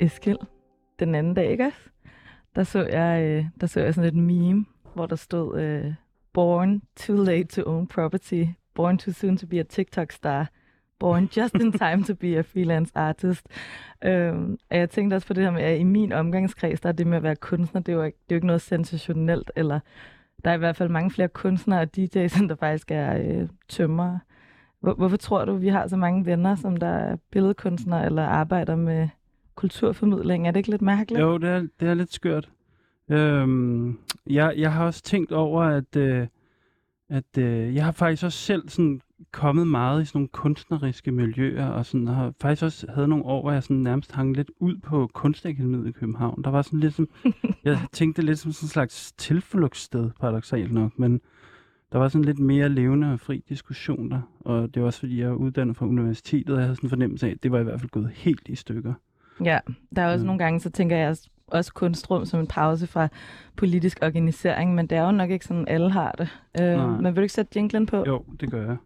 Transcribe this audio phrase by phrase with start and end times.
[0.00, 0.38] Eskild,
[0.98, 1.78] den anden dag, ikke også?
[2.56, 5.94] Der så jeg, øh, der så jeg sådan et meme, hvor der stod øh,
[6.32, 10.50] Born too late to own property, born too soon to be a TikTok star,
[10.98, 13.46] born just in time to be a freelance artist.
[14.04, 16.92] Øhm, og jeg tænkte også på det her med, at i min omgangskreds, der er
[16.92, 19.50] det med at være kunstner, det er jo ikke, det er jo ikke noget sensationelt,
[19.56, 19.80] eller
[20.44, 23.48] der er i hvert fald mange flere kunstnere og DJ's, end der faktisk er øh,
[23.68, 24.18] tømmer.
[24.80, 28.76] Hvor, hvorfor tror du, vi har så mange venner, som der er billedkunstnere eller arbejder
[28.76, 29.08] med
[29.54, 30.46] kulturformidling?
[30.46, 31.22] Er det ikke lidt mærkeligt?
[31.22, 32.50] Jo, det er, det er lidt skørt.
[33.10, 36.26] Øhm, jeg, jeg har også tænkt over, at, øh,
[37.14, 39.00] at øh, jeg har faktisk også selv sådan
[39.32, 43.40] kommet meget i sådan nogle kunstneriske miljøer, og sådan, har faktisk også havde nogle år,
[43.40, 46.42] hvor jeg sådan nærmest hang lidt ud på Kunstakademiet i København.
[46.44, 47.08] Der var sådan lidt som,
[47.64, 51.20] jeg tænkte lidt som sådan en slags tilflugtssted, paradoxalt nok, men
[51.92, 55.20] der var sådan lidt mere levende og fri diskussion der, og det var også fordi,
[55.20, 57.60] jeg er uddannet fra universitetet, og jeg havde sådan en fornemmelse af, at det var
[57.60, 58.94] i hvert fald gået helt i stykker.
[59.44, 59.58] Ja,
[59.96, 60.26] der er også mm.
[60.26, 63.08] nogle gange, så tænker jeg også kunstrum som en pause fra
[63.56, 66.28] politisk organisering, men det er jo nok ikke sådan, alle har det.
[66.60, 68.04] Øh, men vil du ikke sætte jinglen på?
[68.06, 68.76] Jo, det gør jeg.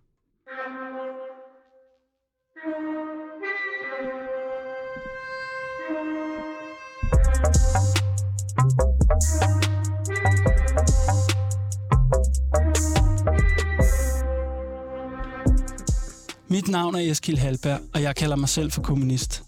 [16.51, 19.48] Mit navn er Eskild Halberg, og jeg kalder mig selv for kommunist.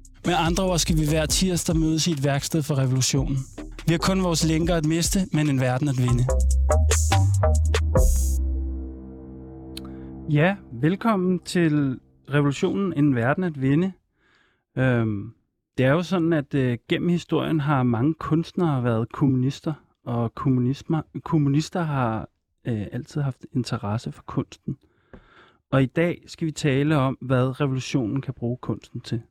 [0.25, 3.37] Med andre ord skal vi hver tirsdag mødes i et værksted for revolutionen.
[3.87, 6.23] Vi har kun vores lænker at miste, men en verden at vinde.
[10.29, 11.99] Ja, velkommen til
[12.33, 13.91] Revolutionen En Verden at Vinde.
[14.77, 15.33] Øhm,
[15.77, 19.73] det er jo sådan, at øh, gennem historien har mange kunstnere været kommunister,
[20.05, 20.35] og
[21.23, 22.29] kommunister har
[22.67, 24.77] øh, altid haft interesse for kunsten.
[25.71, 29.21] Og i dag skal vi tale om, hvad revolutionen kan bruge kunsten til.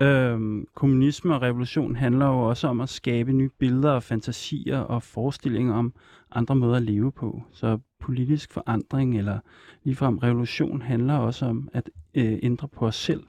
[0.00, 5.02] Øhm, kommunisme og revolution handler jo også om at skabe nye billeder og fantasier og
[5.02, 5.92] forestillinger om
[6.30, 7.42] andre måder at leve på.
[7.52, 9.38] Så politisk forandring eller
[9.84, 13.22] ligefrem revolution handler også om at øh, ændre på os selv.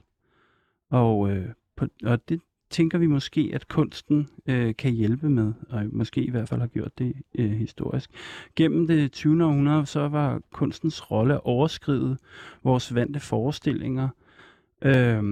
[0.90, 5.86] Og, øh, på, og det tænker vi måske, at kunsten øh, kan hjælpe med, og
[5.92, 8.10] måske i hvert fald har gjort det øh, historisk.
[8.56, 9.44] Gennem det 20.
[9.44, 12.18] århundrede, så var kunstens rolle at overskride
[12.64, 14.08] vores vante forestillinger,
[14.82, 15.22] øh,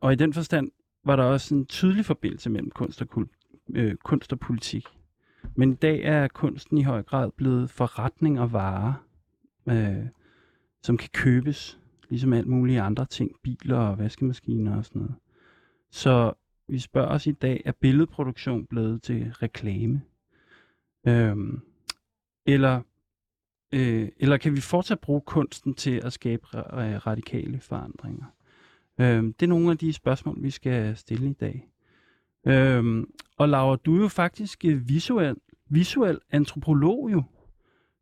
[0.00, 0.70] og i den forstand
[1.04, 4.86] var der også en tydelig forbindelse mellem kunst og, kul- øh, kunst og politik.
[5.54, 8.92] Men i dag er kunsten i høj grad blevet forretning og varer,
[9.68, 10.06] øh,
[10.82, 11.78] som kan købes,
[12.08, 15.14] ligesom alt mulige andre ting, biler og vaskemaskiner og sådan noget.
[15.90, 16.32] Så
[16.68, 20.02] vi spørger os i dag, er billedproduktion blevet til reklame?
[21.06, 21.60] Øhm,
[22.46, 22.82] eller,
[23.72, 28.24] øh, eller kan vi fortsat bruge kunsten til at skabe øh, radikale forandringer?
[29.00, 31.68] Øh, det er nogle af de spørgsmål, vi skal stille i dag.
[32.46, 33.06] Øh,
[33.36, 35.36] og Laura, du er jo faktisk øh, visuel,
[35.68, 37.22] visuel antropolog jo.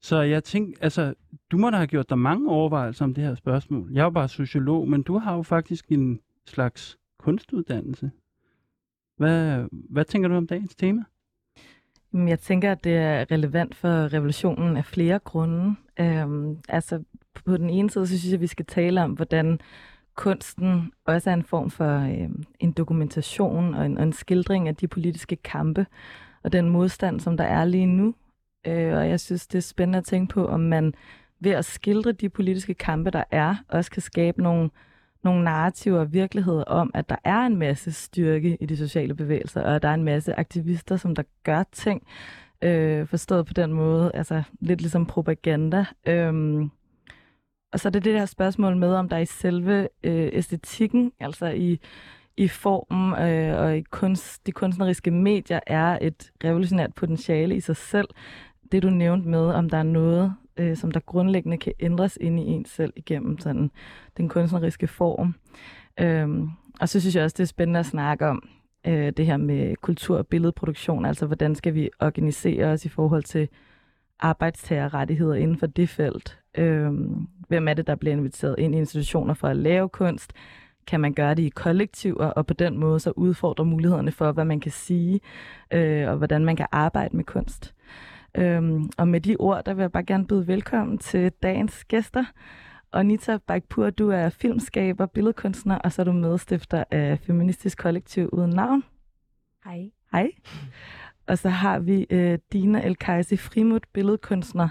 [0.01, 1.15] Så jeg tænkte, altså,
[1.51, 3.93] du må da have gjort dig mange overvejelser om det her spørgsmål.
[3.93, 8.11] Jeg er jo bare sociolog, men du har jo faktisk en slags kunstuddannelse.
[9.17, 11.05] Hvad, hvad tænker du om dagens tema?
[12.13, 15.77] Jeg tænker, at det er relevant for revolutionen af flere grunde.
[16.01, 17.03] Øhm, altså,
[17.35, 19.61] på den ene side, så synes jeg, at vi skal tale om, hvordan
[20.19, 22.29] kunsten også er en form for øh,
[22.61, 25.87] en dokumentation og en, og en skildring af de politiske kampe
[26.43, 28.15] og den modstand, som der er lige nu.
[28.67, 30.95] Øh, og jeg synes, det er spændende at tænke på, om man
[31.41, 34.71] ved at skildre de politiske kampe, der er, også kan skabe nogle,
[35.25, 39.63] nogle narrativer og virkeligheder om, at der er en masse styrke i de sociale bevægelser,
[39.63, 42.03] og at der er en masse aktivister, som der gør ting,
[42.63, 45.85] øh, forstået på den måde, altså lidt ligesom propaganda.
[46.07, 46.65] Øh,
[47.73, 51.47] og så er det det her spørgsmål med, om der i selve øh, æstetikken, altså
[51.47, 51.81] i,
[52.37, 57.77] i formen øh, og i kunst, de kunstneriske medier, er et revolutionært potentiale i sig
[57.77, 58.09] selv.
[58.73, 62.41] Det du nævnte med, om der er noget, øh, som der grundlæggende kan ændres ind
[62.41, 63.71] i en selv igennem sådan,
[64.17, 65.35] den kunstneriske form.
[66.01, 66.51] Øhm,
[66.81, 68.49] og så synes jeg også, det er spændende at snakke om
[68.87, 73.23] øh, det her med kultur- og billedproduktion, altså hvordan skal vi organisere os i forhold
[73.23, 73.49] til
[74.21, 76.39] arbejdstagerrettigheder inden for det felt.
[76.59, 80.33] Øhm, hvem er det, der bliver inviteret ind i institutioner for at lave kunst?
[80.87, 84.45] Kan man gøre det i kollektiver, og på den måde så udfordre mulighederne for, hvad
[84.45, 85.21] man kan sige,
[85.73, 87.75] øh, og hvordan man kan arbejde med kunst.
[88.35, 92.25] Øhm, og med de ord, der vil jeg bare gerne byde velkommen til dagens gæster.
[92.93, 98.29] Og Nita Bakpur, du er filmskaber, billedkunstner, og så er du medstifter af Feministisk Kollektiv
[98.33, 98.85] Uden Navn.
[99.65, 99.91] Hej.
[100.13, 100.31] Hej.
[101.27, 104.69] Og så har vi øh, Dina El Kajsi Frimut, billedkunstner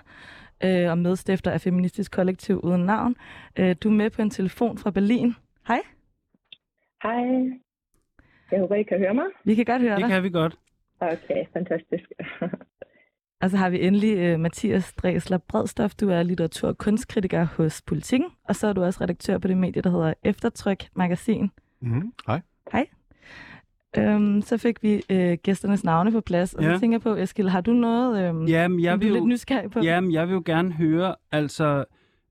[0.64, 3.16] øh, og medstifter af Feministisk Kollektiv Uden Navn.
[3.60, 5.34] Øh, du er med på en telefon fra Berlin.
[5.68, 5.82] Hej.
[7.04, 7.24] Hej.
[8.52, 9.26] Jeg håber, I kan høre mig.
[9.44, 10.10] Vi kan godt høre Det dig.
[10.10, 10.58] kan vi godt.
[11.00, 12.12] Okay, fantastisk.
[13.42, 15.96] Og så har vi endelig øh, Mathias Dresler Bredstof.
[15.96, 19.58] Du er litteratur- og kunstkritiker hos Politiken, og så er du også redaktør på det
[19.58, 21.50] medie, der hedder Eftertryk Magasin.
[21.82, 22.14] Mm-hmm.
[22.28, 22.88] Hej.
[23.98, 26.74] Øhm, så fik vi øh, gæsternes navne på plads, og Ja.
[26.74, 29.14] så tænker jeg på, Eskild, har du noget, øhm, Jamen, jeg som du vil er
[29.14, 29.80] lidt jo, nysgerrig på?
[29.80, 31.86] jamen, jeg vil jo gerne høre, altså,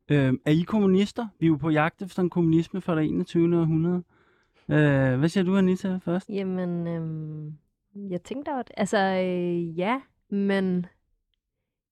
[0.08, 1.26] øh, er I kommunister?
[1.40, 3.58] Vi er jo på jagt efter en kommunisme fra det 21.
[3.60, 4.02] århundrede.
[4.68, 6.28] Øh, hvad siger du, Anita, først?
[6.28, 7.52] Jamen, øhm,
[8.10, 8.72] jeg tænkte over det.
[8.76, 10.00] Altså, øh, ja,
[10.30, 10.86] men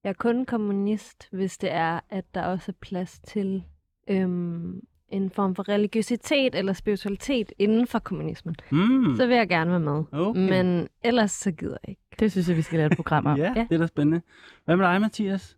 [0.05, 3.64] jeg er kun kommunist, hvis det er, at der også er plads til
[4.11, 4.81] øhm,
[5.14, 8.55] en form for religiøsitet eller spiritualitet inden for kommunismen.
[8.70, 9.14] Mm.
[9.16, 10.02] Så vil jeg gerne være med.
[10.12, 10.40] Okay.
[10.50, 12.00] Men ellers så gider jeg ikke.
[12.20, 13.38] Det synes jeg, vi skal lave et program om.
[13.44, 13.66] Ja, Ja.
[13.69, 14.20] det er da spændende.
[14.64, 15.56] Hvad med dig, Mathias?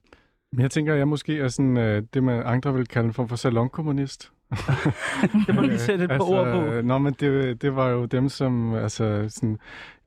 [0.52, 3.12] Men Jeg tænker, at jeg måske er sådan, øh, det, man andre vil kalde en
[3.14, 4.32] form for salonkommunist.
[5.46, 6.80] Det må lige sætte et par ord på.
[6.82, 9.58] Nå, men det, det var jo dem, som altså, sådan,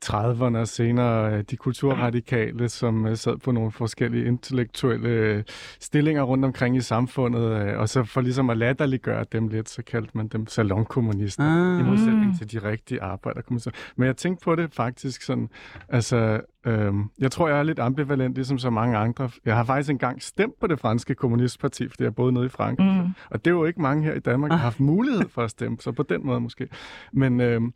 [0.05, 5.43] 30'erne og senere, øh, de kulturradikale, som øh, sad på nogle forskellige intellektuelle øh,
[5.79, 7.43] stillinger rundt omkring i samfundet,
[7.75, 11.43] og så for ligesom at latterliggøre dem lidt, så kaldte man dem salonkommunister.
[11.43, 11.79] Ah.
[11.79, 13.71] I modsætning til de rigtige arbejderkommunister.
[13.95, 15.49] Men jeg tænkte på det faktisk sådan,
[15.89, 19.29] altså, øhm, jeg tror, jeg er lidt ambivalent, ligesom så mange andre.
[19.45, 22.87] Jeg har faktisk engang stemt på det franske kommunistparti, fordi jeg boede nede i Frankrig.
[22.87, 23.13] Mm.
[23.29, 25.51] Og det er jo ikke mange her i Danmark, der har haft mulighed for at
[25.51, 26.67] stemme, så på den måde måske.
[27.11, 27.73] Men, øhm,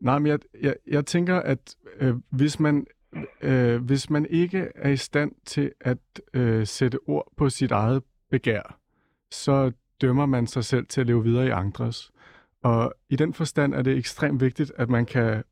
[0.00, 2.86] nej, men jeg, jeg, jeg tænker, at øh, hvis man
[3.42, 5.98] øh, hvis man ikke er i stand til at
[6.34, 8.78] øh, sætte ord på sit eget begær,
[9.30, 12.12] så dømmer man sig selv til at leve videre i andres.
[12.62, 15.42] Og i den forstand er det ekstremt vigtigt, at man kan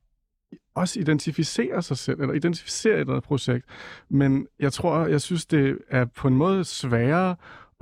[0.75, 3.65] også identificere sig selv, eller identificere et eller andet projekt.
[4.09, 7.37] Men jeg tror, jeg synes, det er på en måde sværere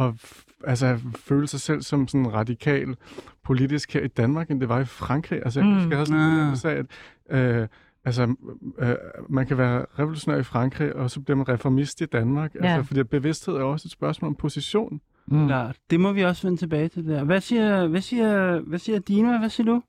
[0.09, 2.97] at f- altså, føle sig selv som sådan radikal
[3.45, 5.43] politisk her i Danmark, end det var i Frankrig.
[5.45, 5.73] Altså, jeg Mm.
[5.73, 5.79] mm.
[5.79, 6.65] husker, sådan en Ah.
[6.65, 6.85] af,
[7.31, 7.69] at øh,
[8.05, 8.35] altså,
[8.79, 8.97] øh,
[9.29, 12.55] man kan være revolutionær i Frankrig, og så bliver man reformist i Danmark.
[12.55, 12.65] Ja.
[12.67, 15.01] Altså, fordi bevidsthed er også et spørgsmål om position.
[15.27, 15.47] Mm.
[15.47, 15.77] Klart.
[15.91, 17.25] Det må vi også vende tilbage til der.
[17.25, 19.39] Hvad siger, hvad siger, hvad siger Dina?
[19.39, 19.83] Hvad siger du?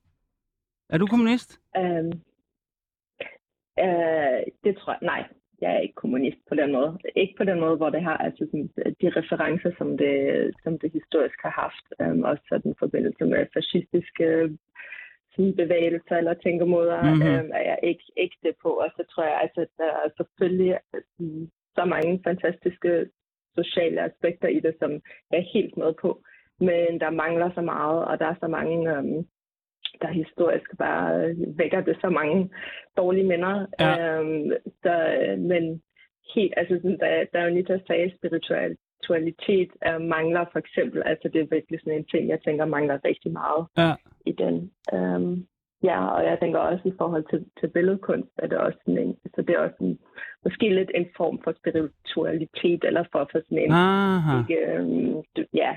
[0.90, 1.60] Er du kommunist?
[1.78, 2.12] øhm,
[3.80, 5.28] øh, det tror jeg, nej,
[5.62, 5.96] jeg er ikke
[6.64, 6.92] den måde.
[7.16, 8.70] Ikke på den måde, hvor det har altså sådan,
[9.02, 10.16] de referencer, som det,
[10.64, 14.28] som det historisk har haft, øhm, også sådan forbindelse med fascistiske
[15.36, 17.14] sådan bevægelser eller tænkemåder, Mhm.
[17.14, 17.36] mm-hmm.
[17.36, 18.70] øhm, er jeg ikke, det på.
[18.70, 22.92] Og så tror jeg, altså, at der er selvfølgelig sådan, så mange fantastiske
[23.58, 24.92] sociale aspekter i det, som
[25.32, 26.24] jeg er helt med på.
[26.60, 29.26] Men der mangler så meget, og der er så mange, øhm,
[30.02, 32.50] der historisk bare øh, vækker det så mange
[32.98, 33.66] dårlige minder.
[33.80, 34.20] Ja.
[34.20, 34.52] Øhm,
[34.84, 35.82] så, øh, men
[36.36, 41.30] helt, altså sådan, der, der er jo Nita sagde, spiritualitet øh, mangler for eksempel, altså
[41.34, 43.94] det er virkelig sådan en ting, jeg tænker mangler rigtig meget Ja.
[44.26, 44.72] i den.
[44.94, 45.48] Øhm,
[45.84, 49.18] ja, og jeg tænker også i forhold til, til billedkunst, er det også sådan en,
[49.36, 50.00] så det er også en,
[50.44, 54.40] måske lidt en form for spiritualitet, eller for, for sådan en, Aha.
[54.40, 55.16] ikke, øhm,
[55.54, 55.72] ja.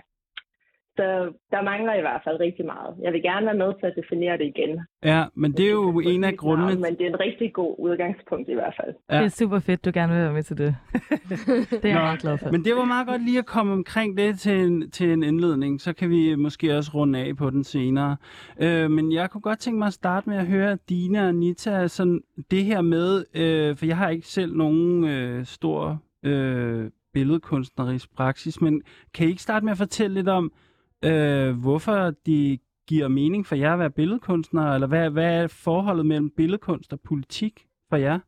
[0.97, 2.95] Så der mangler i hvert fald rigtig meget.
[3.03, 4.81] Jeg vil gerne være med til at definere det igen.
[5.05, 6.75] Ja, men det er jo en af grundene.
[6.75, 8.95] Men det er en rigtig god udgangspunkt i hvert fald.
[9.11, 9.19] Ja.
[9.19, 10.77] Det er super fedt, du gerne vil være med til det.
[11.83, 12.51] det er jeg Nå, meget glad for.
[12.51, 15.81] Men det var meget godt lige at komme omkring det til en, til en indledning.
[15.81, 18.17] Så kan vi måske også runde af på den senere.
[18.61, 21.89] Øh, men jeg kunne godt tænke mig at starte med at høre Dina og Anita,
[21.89, 28.15] sådan det her med, øh, for jeg har ikke selv nogen øh, stor øh, billedkunstnerisk
[28.17, 28.83] praksis, men
[29.15, 30.66] kan I ikke starte med at fortælle lidt om, øh,
[31.05, 36.07] øh, hvorfor de giver mening for jer at være billedkunstner, eller hvad, hvad er forholdet
[36.07, 38.19] mellem billedkunst og politik for jer?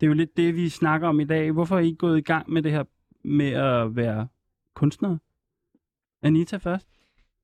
[0.00, 1.52] Det er jo lidt det, vi snakker om i dag.
[1.52, 2.84] Hvorfor er I gået i gang med det her
[3.24, 4.28] med at være
[4.74, 5.18] kunstnere?
[6.22, 6.88] Anita først.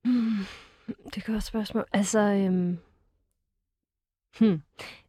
[0.04, 0.44] Hmm,
[0.86, 1.84] det er et godt spørgsmål.
[1.92, 2.78] Altså, øhm,
[4.38, 4.62] hmm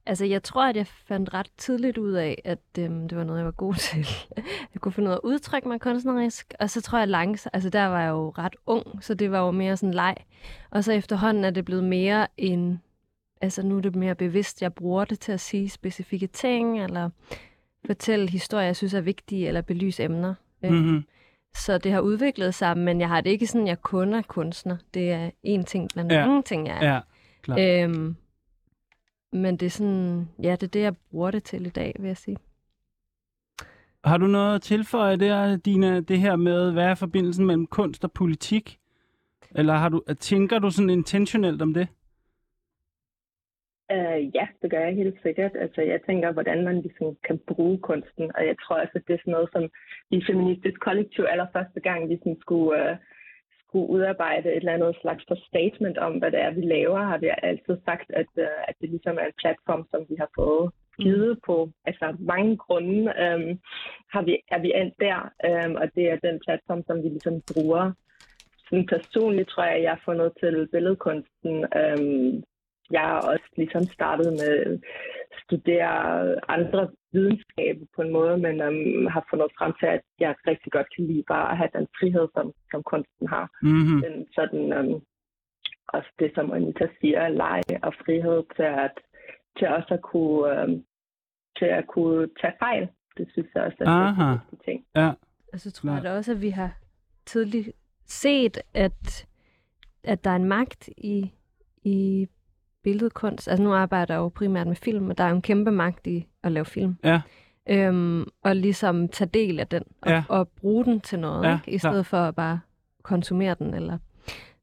[0.06, 3.40] altså, jeg tror, at jeg fandt ret tidligt ud af, at øhm, det var noget,
[3.40, 4.08] jeg var god til.
[4.74, 7.70] jeg kunne finde ud af at udtrykke mig kunstnerisk, og så tror jeg langsomt, altså
[7.70, 10.16] der var jeg jo ret ung, så det var jo mere sådan leg.
[10.70, 12.82] Og så efterhånden er det blevet mere en,
[13.42, 17.10] altså nu er det mere bevidst, jeg bruger det til at sige specifikke ting, eller
[17.86, 20.34] fortælle historier, jeg synes er vigtige, eller belyse emner.
[20.64, 21.04] Mm-hmm.
[21.56, 24.78] Så det har udviklet sig, men jeg har det ikke sådan, jeg kun er kunstner.
[24.94, 26.26] Det er en ting blandt ja.
[26.26, 26.94] mange ting, jeg er.
[26.94, 27.00] Ja,
[27.42, 27.60] klart.
[27.60, 28.16] Øhm,
[29.36, 32.08] men det er sådan, ja, det er det, jeg bruger det til i dag, vil
[32.08, 32.38] jeg sige.
[34.04, 38.04] Har du noget at tilføje der, Dina, det her med, hvad er forbindelsen mellem kunst
[38.04, 38.78] og politik?
[39.56, 41.88] Eller har du, tænker du sådan intentionelt om det?
[43.94, 45.52] Uh, ja, det gør jeg helt sikkert.
[45.56, 49.14] Altså, jeg tænker, hvordan man ligesom kan bruge kunsten, og jeg tror også, at det
[49.14, 49.64] er sådan noget, som
[50.12, 52.98] i Feministisk Kollektiv allerførste gang, vi sådan skulle, uh,
[53.76, 57.18] skulle udarbejde et eller andet slags for statement om, hvad det er, vi laver, har
[57.18, 60.72] vi altid sagt, at, uh, at det ligesom er en platform, som vi har fået
[61.00, 61.56] givet på
[61.90, 63.48] altså mange grunde, um,
[64.14, 67.42] har vi, er vi endt der, um, og det er den platform, som vi ligesom
[67.52, 67.86] bruger.
[68.66, 72.44] Sådan personligt tror jeg, at jeg har fundet til billedkunsten, um,
[72.92, 74.80] jeg har også ligesom startet med at
[75.46, 75.96] studere
[76.50, 80.88] andre videnskaber på en måde, men um, har fundet frem til, at jeg rigtig godt
[80.96, 83.46] kan lide bare at have den frihed, som, som kunsten har.
[83.62, 84.02] Mm-hmm.
[84.06, 85.02] Den, sådan, um,
[85.88, 88.96] også det, som Anita siger, lege og frihed til at,
[89.58, 90.84] til også at kunne, um,
[91.60, 92.88] til at kunne tage fejl.
[93.18, 94.32] Det synes jeg også er Aha.
[94.32, 94.86] en vigtig ting.
[94.96, 95.10] Ja.
[95.54, 96.72] Og så tror jeg da også, at vi har
[97.26, 97.70] tidligt
[98.06, 99.28] set, at,
[100.04, 101.32] at der er en magt i,
[101.84, 102.28] i
[102.86, 103.48] billedkunst.
[103.48, 106.08] Altså nu arbejder jeg jo primært med film, og der er jo en kæmpe magt
[106.08, 106.96] i at lave film.
[107.04, 107.22] Ja.
[107.70, 110.24] Øhm, og ligesom tage del af den, og, Ja.
[110.30, 111.72] og bruge den til noget, Ja, ikke?
[111.72, 112.60] i stedet for at bare
[113.04, 113.74] konsumere den.
[113.74, 113.98] Eller...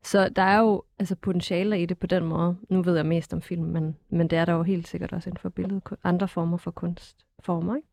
[0.05, 2.57] Så der er jo altså, potentialer i det på den måde.
[2.69, 5.31] Nu ved jeg mest om film, men, men det er der jo helt sikkert også
[5.31, 6.01] inden for billedkunst.
[6.05, 7.89] Andre former for kunstformer, ikke?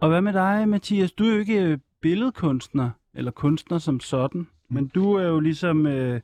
[0.00, 1.12] Og hvad med dig, Mathias?
[1.12, 5.86] Du er jo ikke øh, billedkunstner, eller kunstner som sådan, men du er jo ligesom,
[5.86, 6.20] øh,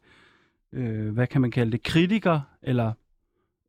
[0.73, 2.93] øh, hvad kan man kalde det, kritiker, eller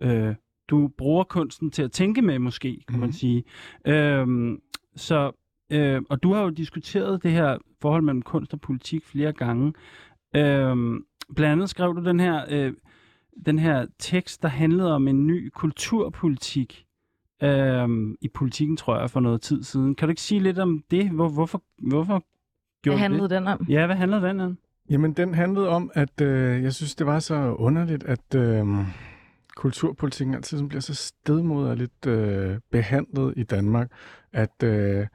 [0.01, 0.36] øh,
[0.70, 3.00] du bruger kunsten til at tænke med, måske, kan mm.
[3.00, 3.13] man Mhm.
[3.13, 3.44] sige.
[3.88, 4.60] Øhm,
[4.96, 5.32] så,
[5.72, 9.74] øh, og du har jo diskuteret det her forhold mellem kunst og politik flere gange.
[10.36, 12.74] Øhm, blandt andet skrev du den her, øh,
[13.46, 16.86] den her tekst, der handlede om en ny kulturpolitik
[17.44, 19.96] øhm, i politikken, tror jeg, for noget tid siden.
[19.96, 21.10] Kan du ikke sige lidt om det?
[21.10, 22.22] Hvor, hvorfor, hvorfor Hvad
[22.84, 23.29] gjorde du handlede det?
[23.29, 23.65] den om?
[23.70, 24.58] Ja, hvad handlede den om?
[24.89, 28.65] Jamen, den handlede om, at øh, jeg synes, det var så underligt, at øh,
[29.60, 33.92] kulturpolitikken altid sådan bliver så stedmoderligt øh, behandlet i Danmark,
[34.34, 35.08] at øh,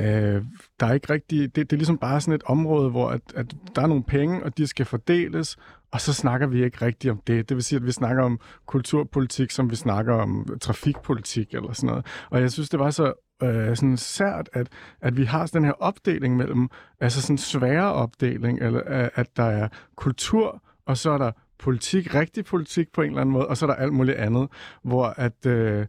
[0.00, 0.42] øh,
[0.80, 1.56] der er ikke rigtig...
[1.56, 4.44] Det, det er ligesom bare sådan et område, hvor at, at der er nogle penge,
[4.44, 5.56] og de skal fordeles,
[5.92, 7.48] og så snakker vi ikke rigtigt om det.
[7.48, 11.88] Det vil sige, at vi snakker om kulturpolitik, som vi snakker om trafikpolitik eller sådan
[11.88, 12.06] noget.
[12.30, 14.68] Og jeg synes, det var så øh, sådan sært, at,
[15.00, 16.68] at vi har den her opdeling mellem,
[17.00, 21.32] altså sådan en svære opdeling, eller øh, at der er kultur, og så er der
[21.58, 24.48] politik, rigtig politik på en eller anden måde, og så er der alt muligt andet,
[24.82, 25.86] hvor at, øh,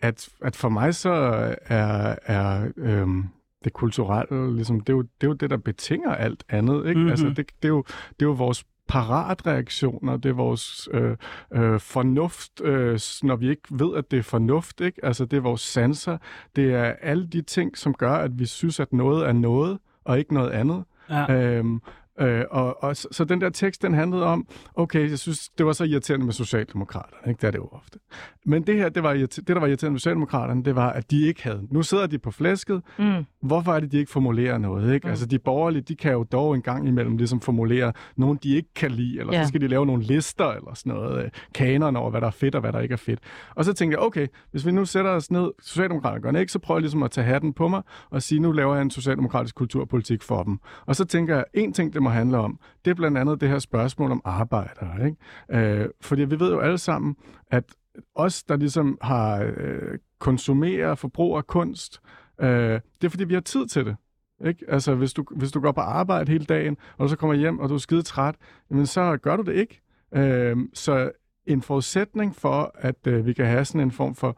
[0.00, 1.10] at, at for mig så
[1.66, 3.08] er, er øh,
[3.64, 6.88] det kulturelle, ligesom, det, er jo, det er jo det, der betinger alt andet.
[6.88, 7.00] Ikke?
[7.00, 7.10] Mhm.
[7.10, 11.16] Altså, det, det, er jo, det er jo vores paratreaktioner, det er vores øh,
[11.52, 15.04] øh, fornuft, øh, når vi ikke ved, at det er fornuft, ikke?
[15.04, 16.18] Altså, det er vores sanser,
[16.56, 20.18] det er alle de ting, som gør, at vi synes, at noget er noget, og
[20.18, 20.84] ikke noget andet.
[21.10, 21.34] Ja.
[21.34, 21.80] Øhm,
[22.20, 25.66] øh, og, og så, så den der tekst, den handlede om, okay, jeg synes, det
[25.66, 27.40] var så irriterende med Socialdemokraterne, ikke?
[27.40, 27.98] Det er det jo ofte.
[28.46, 31.26] Men det her, det, var det der var irriterende med Socialdemokraterne, det var, at de
[31.26, 31.62] ikke havde.
[31.70, 33.24] Nu sidder de på flæsket, Mm.
[33.42, 34.94] hvorfor er det, de ikke formulerer noget?
[34.94, 35.04] Ikke?
[35.06, 35.10] Mm.
[35.10, 38.68] Altså, de borgerlige, de kan jo dog en gang imellem ligesom formulere nogen, de ikke
[38.74, 39.42] kan lide, eller Ja.
[39.42, 42.30] så skal de lave nogle lister, eller sådan noget, øh, kanon over, hvad der er
[42.30, 43.20] fedt, og hvad der ikke er fedt.
[43.54, 46.58] Og så tænkte jeg, okay, hvis vi nu sætter os ned, Socialdemokraterne gør ikke, så
[46.58, 49.54] prøver jeg ligesom at tage hatten på mig, og sige, nu laver jeg en socialdemokratisk
[49.54, 50.58] kulturpolitik for dem.
[50.86, 53.48] Og så tænker jeg, en ting, det må handle om, det er blandt andet det
[53.48, 55.06] her spørgsmål om arbejdere.
[55.06, 55.82] Ikke?
[55.82, 57.16] Øh, fordi vi ved jo alle sammen,
[57.50, 57.64] at
[58.14, 62.00] os, der ligesom har øh, konsumerer, forbruger kunst,
[62.40, 63.96] øh, det er fordi, vi har tid til det.
[64.46, 64.64] Ikke?
[64.68, 67.68] Altså, hvis du, hvis du går på arbejde hele dagen, og så kommer hjem, og
[67.68, 68.34] du er skide træt,
[68.70, 69.80] jamen, så gør du det ikke.
[70.14, 71.10] Øh, så
[71.46, 74.36] en forudsætning for, at øh, vi kan have sådan en form for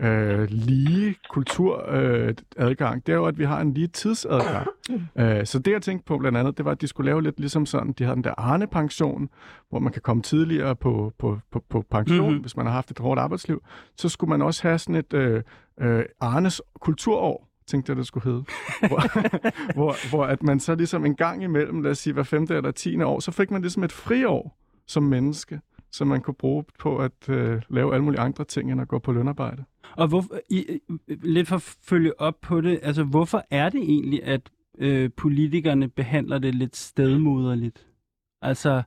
[0.00, 4.66] øh, lige kulturadgang, øh, adgang, det er jo, at vi har en lige tidsadgang.
[5.18, 7.40] øh, så det, jeg tænkte på blandt andet, det var, at de skulle lave lidt
[7.40, 9.28] ligesom sådan, de havde den der Arne-pension,
[9.70, 12.26] hvor man kan komme tidligere på, på, på, på pension, Mhm.
[12.26, 12.40] mm-hmm.
[12.40, 13.62] hvis man har haft et hårdt arbejdsliv.
[13.96, 15.42] Så skulle man også have sådan et øh,
[15.80, 18.44] øh, Arnes kulturår tænkte jeg, det skulle hedde.
[18.88, 19.02] hvor,
[19.74, 22.70] hvor, hvor at man så ligesom en gang imellem, lad os sige hver femte eller
[22.70, 25.60] tiende år, så fik man ligesom et friår som menneske,
[25.92, 28.98] som man kunne bruge på at øh, lave alle mulige andre ting, end at gå
[28.98, 29.64] på lønarbejde.
[29.96, 34.24] Og hvor, i, lidt for at følge op på det, altså hvorfor er det egentlig,
[34.24, 37.86] at øh, politikerne behandler det lidt stedmoderligt?
[38.42, 38.82] Altså,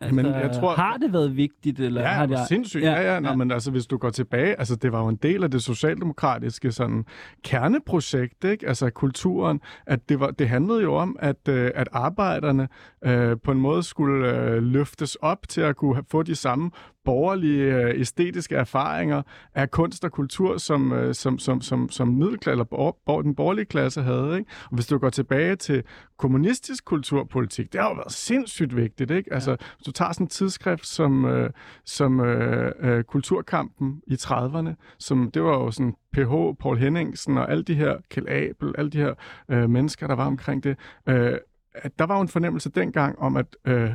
[0.00, 1.80] Altså, men jeg tror, har det været vigtigt?
[1.80, 2.38] Eller ja, har det...
[2.48, 2.84] sindssygt.
[2.84, 3.34] Ja, ja, ja, ja.
[3.34, 6.72] men altså, hvis du går tilbage, altså, det var jo en del af det socialdemokratiske
[6.72, 7.04] sådan,
[7.44, 8.68] kerneprojekt, ikke?
[8.68, 12.68] altså kulturen, at det, var, det handlede jo om, at, øh, at arbejderne
[13.04, 16.70] øh, på en måde skulle øh, løftes op til at kunne få de samme
[17.08, 19.22] borgerlige øh, æstetiske erfaringer
[19.54, 23.34] af kunst og kultur, som, øh, som, som, som, som middelklasse, eller bor, bor, den
[23.34, 24.38] borgerlige klasse havde.
[24.38, 24.50] Ikke?
[24.64, 25.82] Og hvis du går tilbage til
[26.18, 29.10] kommunistisk kulturpolitik, det har jo været sindssygt vigtigt.
[29.10, 29.34] Ikke?
[29.34, 31.50] Altså, hvis du tager sådan en tidsskrift som, øh,
[31.84, 37.50] som øh, øh, Kulturkampen i 30'erne, som det var jo sådan PH, Paul Henningsen og
[37.50, 39.14] alle de her, Kjell Abel, alle de her
[39.48, 41.38] øh, mennesker, der var omkring det, øh,
[41.74, 43.90] at der var jo en fornemmelse dengang om, at øh,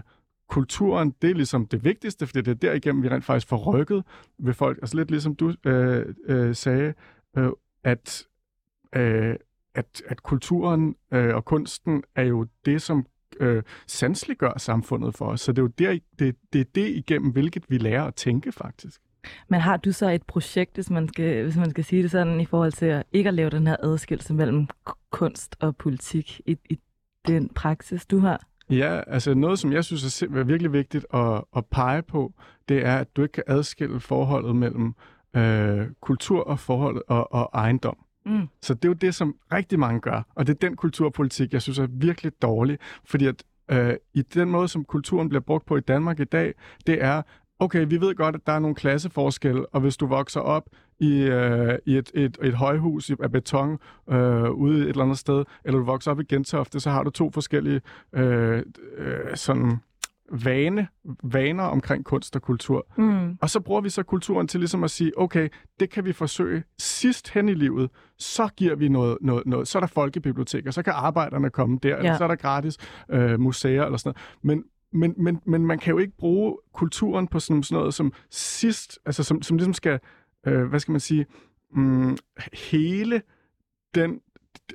[0.53, 4.03] kulturen, det er ligesom det vigtigste, fordi det er derigennem, vi rent faktisk får rykket
[4.39, 4.77] ved folk.
[4.77, 6.93] Altså lidt ligesom du øh, øh, sagde,
[7.37, 7.49] øh,
[7.83, 8.27] at,
[8.95, 9.35] øh,
[9.75, 13.05] at, at kulturen øh, og kunsten er jo det, som
[13.39, 15.41] øh, sanseliggør samfundet for os.
[15.41, 18.51] Så det er jo der, det, det er det igennem, hvilket vi lærer at tænke
[18.51, 19.01] faktisk.
[19.47, 22.39] Men har du så et projekt, hvis man skal, hvis man skal sige det sådan,
[22.39, 24.67] i forhold til at ikke at lave den her adskillelse mellem
[25.09, 26.79] kunst og politik i, i
[27.27, 28.47] den praksis, du har?
[28.77, 32.33] Ja, altså noget, som jeg synes er virkelig vigtigt at, at pege på,
[32.69, 34.93] det er, at du ikke kan adskille forholdet mellem
[35.35, 37.97] øh, kultur og forholdet og, og ejendom.
[38.25, 38.47] Mm.
[38.61, 41.61] Så det er jo det, som rigtig mange gør, og det er den kulturpolitik, jeg
[41.61, 45.77] synes er virkelig dårlig, fordi at øh, i den måde, som kulturen bliver brugt på
[45.77, 46.53] i Danmark i dag,
[46.87, 47.21] det er,
[47.59, 50.69] okay, vi ved godt, at der er nogle klasseforskelle, og hvis du vokser op
[51.03, 53.77] i, øh, i et, et, et højhus af beton
[54.09, 57.09] øh, ude et eller andet sted, eller du vokser op i Gentofte, så har du
[57.09, 57.81] to forskellige
[58.13, 58.63] øh,
[58.97, 59.77] øh, sådan
[60.31, 60.87] vane,
[61.23, 62.87] vaner omkring kunst og kultur.
[62.97, 63.37] Mm.
[63.41, 66.63] Og så bruger vi så kulturen til ligesom at sige, okay, det kan vi forsøge
[66.79, 70.83] sidst hen i livet, så giver vi noget, noget, noget så er der folkebiblioteker, så
[70.83, 71.97] kan arbejderne komme der, ja.
[71.97, 72.77] eller så er der gratis
[73.09, 74.13] øh, museer eller sådan
[74.43, 74.43] noget.
[74.43, 74.63] Men,
[74.93, 78.99] men, men, men man kan jo ikke bruge kulturen på sådan, sådan noget som sidst,
[79.05, 79.99] altså som, som ligesom skal,
[80.47, 81.25] øh, hvad skal man sige,
[81.71, 82.17] mm,
[82.53, 83.21] hele
[83.95, 84.21] den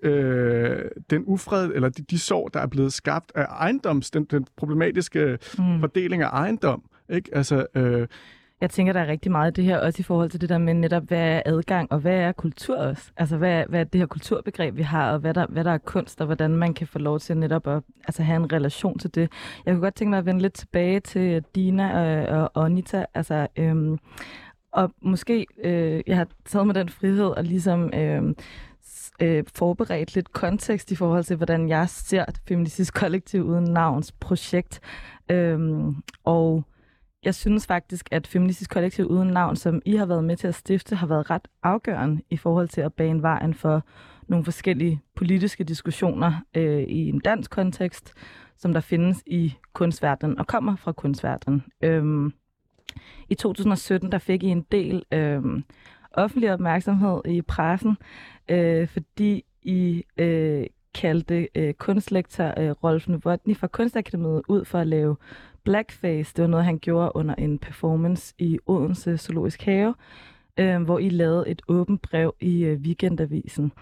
[0.03, 4.47] øh, den ufred, eller de, de sår, der er blevet skabt af ejendoms, den, den
[4.57, 5.81] problematiske mm.
[5.81, 6.83] fordeling af ejendom.
[7.11, 7.31] Ikke?
[7.33, 8.07] Altså, øh,
[8.61, 10.59] jeg tænker, der er rigtig meget i det her, også i forhold til det der
[10.59, 13.11] med netop, hvad er adgang, og hvad er kultur også?
[13.17, 15.71] Altså, hvad er, hvad er det her kulturbegreb, vi har, og hvad der, hvad der
[15.71, 18.99] er kunst, og hvordan man kan få lov til netop at altså, have en relation
[18.99, 19.33] til det.
[19.67, 23.47] Jeg kunne godt tænke mig at vende lidt tilbage til Dina og, og Anita, altså,
[23.57, 23.99] øhm,
[24.73, 28.35] og måske, øh, jeg har taget mig den frihed og ligesom øh,
[29.23, 34.13] øh, forberedt lidt kontekst i forhold til, hvordan jeg ser det Feministisk Kollektiv Uden Navns
[34.13, 34.81] projekt.
[35.31, 35.59] Øh,
[36.25, 36.65] og
[37.25, 40.55] jeg synes faktisk, at Feministisk Kollektiv Uden Navn, som I har været med til at
[40.55, 43.83] stifte, har været ret afgørende i forhold til at bane vejen for
[44.29, 48.15] nogle forskellige politiske diskussioner øh, i en dansk kontekst,
[48.57, 51.65] som der findes i kunstverdenen og kommer fra kunstverdenen.
[51.83, 52.33] Øhm,
[53.29, 55.43] i 2017 der fik I en del øh,
[56.13, 57.97] offentlig opmærksomhed i pressen,
[58.49, 64.87] øh, fordi I øh, kaldte øh, kunstlektor øh, Rolf Novotny fra Kunstakademiet ud for at
[64.87, 65.17] lave
[65.65, 66.33] blackface.
[66.37, 69.95] Det var noget, han gjorde under en performance i Odense Zoologisk Have,
[70.59, 73.73] øh, hvor I lavede et åbent brev i øh, Weekendavisen.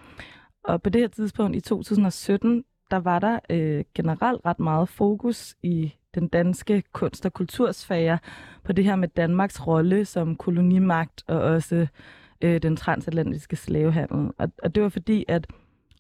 [0.65, 5.57] Og på det her tidspunkt i 2017, der var der øh, generelt ret meget fokus
[5.63, 8.19] i den danske kunst- og kultursfære
[8.65, 11.87] på det her med Danmarks rolle som kolonimagt og også
[12.41, 14.31] øh, den transatlantiske slavehandel.
[14.39, 15.47] Og, og det var fordi, at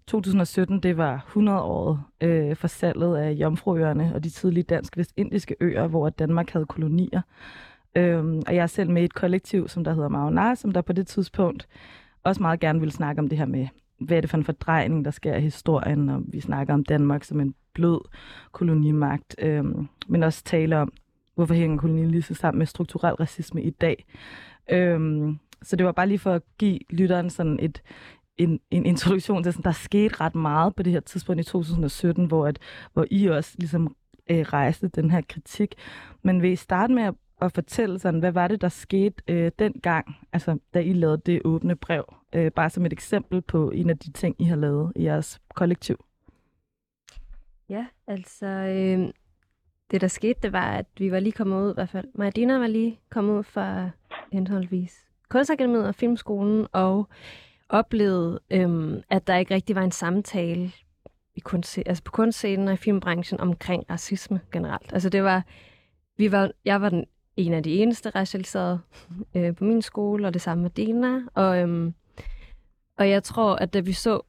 [0.06, 6.10] 2017, det var 100-året øh, for salget af Jomfruøerne og de tidlige dansk-vestindiske øer, hvor
[6.10, 7.20] Danmark havde kolonier.
[7.96, 10.80] Øhm, og jeg er selv med i et kollektiv, som der hedder Magnar, som der
[10.80, 11.68] på det tidspunkt
[12.24, 13.66] også meget gerne ville snakke om det her med,
[13.98, 17.24] hvad er det for en fordrejning, der sker i historien, og vi snakker om Danmark
[17.24, 18.00] som en blød
[18.52, 20.92] kolonimagt, øhm, men også tale om,
[21.34, 24.06] hvorfor hænger kolonialisme sammen med strukturel racisme i dag.
[24.70, 27.82] Øhm, så det var bare lige for at give lytteren sådan et,
[28.38, 32.26] en, en introduktion til, sådan, der skete ret meget på det her tidspunkt i 2017,
[32.26, 32.58] hvor, at,
[32.92, 33.96] hvor I også ligesom
[34.30, 35.74] øh, rejste den her kritik.
[36.22, 39.50] Men vil I starte med at, at fortælle, sådan, hvad var det, der skete øh,
[39.58, 42.14] dengang, altså, da I lavede det åbne brev?
[42.32, 45.40] Øh, bare som et eksempel på en af de ting, I har lavet i jeres
[45.54, 46.04] kollektiv.
[47.68, 48.46] Ja, altså...
[48.46, 49.12] Øh,
[49.90, 52.08] det, der skete, det var, at vi var lige kommet ud, i hvert fald.
[52.14, 53.90] Maja Dina var lige kommet ud fra
[54.32, 57.08] henholdsvis Kunstakademiet og Filmskolen, og
[57.68, 60.72] oplevede, øh, at der ikke rigtig var en samtale
[61.34, 64.92] i kunst, altså på kunstscenen og i filmbranchen omkring racisme generelt.
[64.92, 65.44] Altså det var,
[66.16, 67.04] vi var, jeg var den,
[67.36, 68.80] en af de eneste racialiserede
[69.36, 71.20] øh, på min skole, og det samme med Dina.
[71.34, 71.94] Og, øhm,
[72.98, 74.20] og jeg tror, at da vi så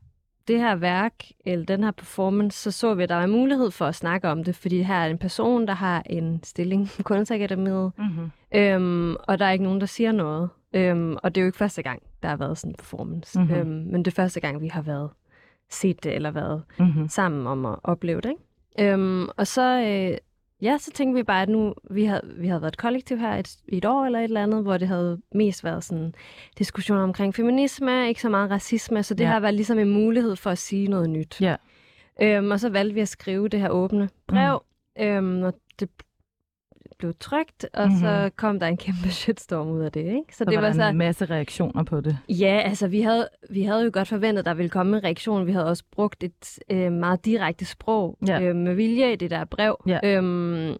[0.47, 1.13] det her værk,
[1.45, 4.29] eller den her performance, så så vi, at der var en mulighed for at snakke
[4.29, 8.31] om det, fordi her er en person, der har en stilling på Kunstakademiet, Mm-hmm.
[8.55, 10.49] øhm, og der er ikke nogen, der siger noget.
[10.73, 13.51] Øhm, og det er jo ikke første gang, der har været sådan en performance, Mhm.
[13.53, 15.09] øhm, men det er første gang, vi har været
[15.69, 17.07] set det, eller været Mm-hmm.
[17.09, 18.29] sammen om at opleve det.
[18.79, 18.93] Ikke?
[18.93, 20.17] Øhm, og så, øh,
[20.61, 23.29] ja, så tænkte vi bare, at nu, vi havde, vi havde været et kollektiv her
[23.35, 26.13] et, et år eller et eller andet, hvor det havde mest været sådan
[26.57, 29.29] diskussioner omkring feminisme, ikke så meget racisme, så det Ja.
[29.29, 31.41] har været ligesom en mulighed for at sige noget nyt.
[31.41, 31.55] Ja.
[32.21, 34.63] Øhm, og så valgte vi at skrive det her åbne brev,
[34.97, 35.03] mm.
[35.03, 35.89] øhm, og det
[36.99, 37.99] blev trygt, og mm-hmm.
[38.01, 38.31] så Mhm.
[38.35, 39.99] kom der en kæmpe shitstorm ud af det.
[40.01, 40.15] Ikke?
[40.31, 42.17] Så, Så det var var så, en masse reaktioner på det.
[42.29, 45.47] Ja, altså vi havde, vi havde jo godt forventet, at der ville komme en reaktion.
[45.47, 48.41] Vi havde også brugt et øh, meget direkte sprog Ja.
[48.41, 49.83] øh, med vilje i det der brev.
[49.87, 49.99] Ja.
[50.03, 50.75] Øhm,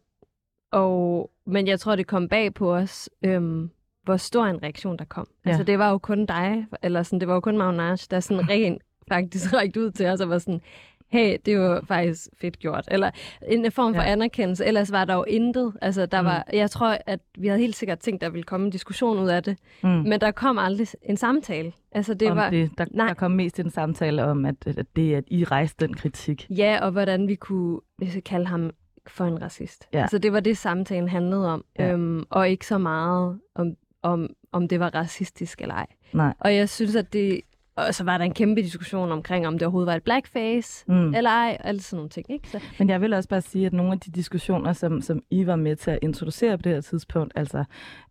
[0.71, 3.69] og, men jeg tror, det kom bag på os, øhm,
[4.03, 5.27] hvor stor en reaktion der kom.
[5.45, 5.49] Ja.
[5.49, 8.49] Altså det var jo kun dig, eller sådan, det var jo kun Magnage, der sådan
[8.49, 10.62] rent faktisk rækte ud til os og var sådan,
[11.10, 12.88] hey, det var faktisk fedt gjort.
[12.91, 13.12] Eller
[13.48, 14.12] en form for Ja.
[14.12, 14.65] anerkendelse.
[14.65, 15.74] Ellers var der jo intet.
[15.82, 16.26] Altså, der Mm.
[16.26, 19.28] var, jeg tror, at vi havde helt sikkert tænkt, der ville komme en diskussion ud
[19.30, 19.58] af det.
[19.84, 19.89] Mm.
[19.89, 21.72] Men der kom aldrig en samtale.
[21.91, 22.72] Altså, det om var, det.
[22.78, 23.08] Der, nej.
[23.08, 26.48] der kom mest en samtale om, at, at det at I rejste den kritik.
[26.50, 27.80] Ja, og hvordan vi kunne
[28.26, 28.72] kalde ham
[29.08, 29.88] for en racist.
[29.93, 30.02] Ja.
[30.02, 31.63] Altså, det var det, samtalen handlede om.
[31.80, 31.91] Ja.
[31.91, 35.86] Øhm, og ikke så meget om, om, om det var racistisk eller ej.
[36.13, 36.34] Nej.
[36.39, 37.41] Og jeg synes, at det...
[37.78, 41.13] Og så var der en kæmpe diskussion omkring, om det overhovedet var et blackface, Mm.
[41.16, 42.32] eller ej, og alle sådan nogle ting.
[42.32, 42.50] Ikke?
[42.50, 45.46] Så, Men jeg vil også bare sige, at nogle af de diskussioner, som, som I
[45.48, 47.63] var med til at introducere på det her tidspunkt, altså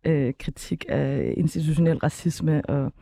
[0.03, 2.93] øh, kritik af institutionel racisme og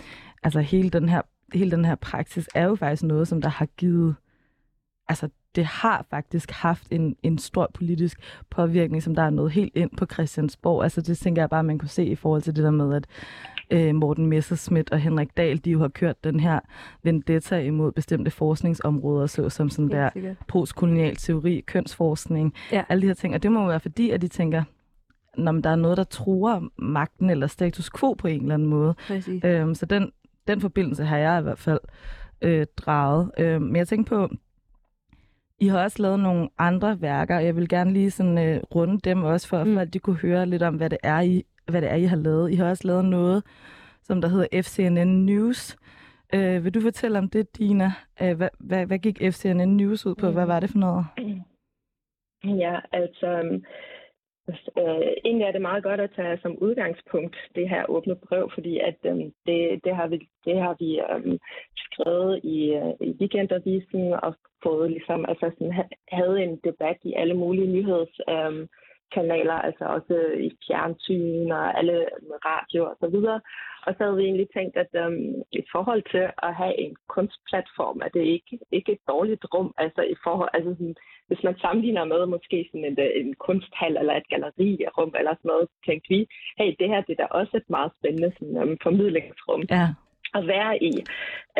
[0.44, 1.22] altså hele den her
[1.54, 4.16] hele den her praksis, er jo faktisk noget, som der har givet,
[5.10, 9.76] altså det har faktisk haft en, en stor politisk påvirkning, som der er nået helt
[9.76, 10.84] ind på Christiansborg.
[10.84, 13.08] Altså det tænker jeg bare, man kunne se i forhold til det der med, at
[13.72, 16.60] øh, Morten Messerschmidt og Henrik Dahl, de jo har kørt den her
[17.04, 20.36] vendetta imod bestemte forskningsområder, såsom sådan der sikkert.
[20.48, 22.84] postkolonial teori, kønsforskning, Ja.
[22.90, 23.34] alle de her ting.
[23.36, 24.64] Og det må jo være fordi, at de tænker,
[25.38, 28.96] når der er noget, der truer magten eller status quo på en eller anden måde.
[29.08, 29.44] Præcis.
[29.46, 30.12] Øhm, så den,
[30.48, 31.80] den forbindelse har jeg i hvert fald
[32.42, 33.32] øh, draget.
[33.38, 34.34] Øhm, men jeg tænker på,
[35.60, 39.00] I har også lavet nogle andre værker, og jeg vil gerne lige sådan, øh, runde
[39.04, 39.76] dem også, for at Mm.
[39.76, 42.18] folk de kunne høre lidt om, hvad det, er, I, hvad det er, I har
[42.18, 42.52] lavet.
[42.52, 43.44] I har også lavet noget,
[44.02, 45.78] som der hedder FCNN News.
[46.34, 47.92] Øh, vil du fortælle om det, Dina?
[48.22, 50.32] Øh, hvad, hvad, hvad gik FCNN News ud på?
[50.32, 51.06] Hvad var det for noget?
[52.64, 53.64] Ja, altså øhm,
[54.78, 58.80] øh, egentlig er det meget godt at tage som udgangspunkt det her åbne brev, fordi
[58.80, 61.40] at øh, det, det har vi, det har vi øh,
[61.76, 65.74] skrevet i, øh, i weekendavisen og fået ligesom, altså sådan,
[66.12, 68.68] havde en debat i alle mulige nyheds Øh,
[69.16, 70.16] kanaler, altså også
[70.48, 71.98] i fjernsyn og alle
[72.52, 73.40] radio og så videre.
[73.86, 77.98] Og så havde vi egentlig tænkt, at øhm, i forhold til at have en kunstplatform,
[78.06, 79.70] er det ikke, ikke et dårligt rum.
[79.78, 80.96] Altså, i forhold, altså sådan,
[81.28, 85.68] hvis man sammenligner med måske sådan en, en kunsthal eller et gallerirum eller sådan noget,
[85.72, 86.20] så tænkte vi,
[86.60, 89.88] hey, det her det er da også et meget spændende sådan, um, formidlingsrum Ja,
[90.38, 90.94] at være i.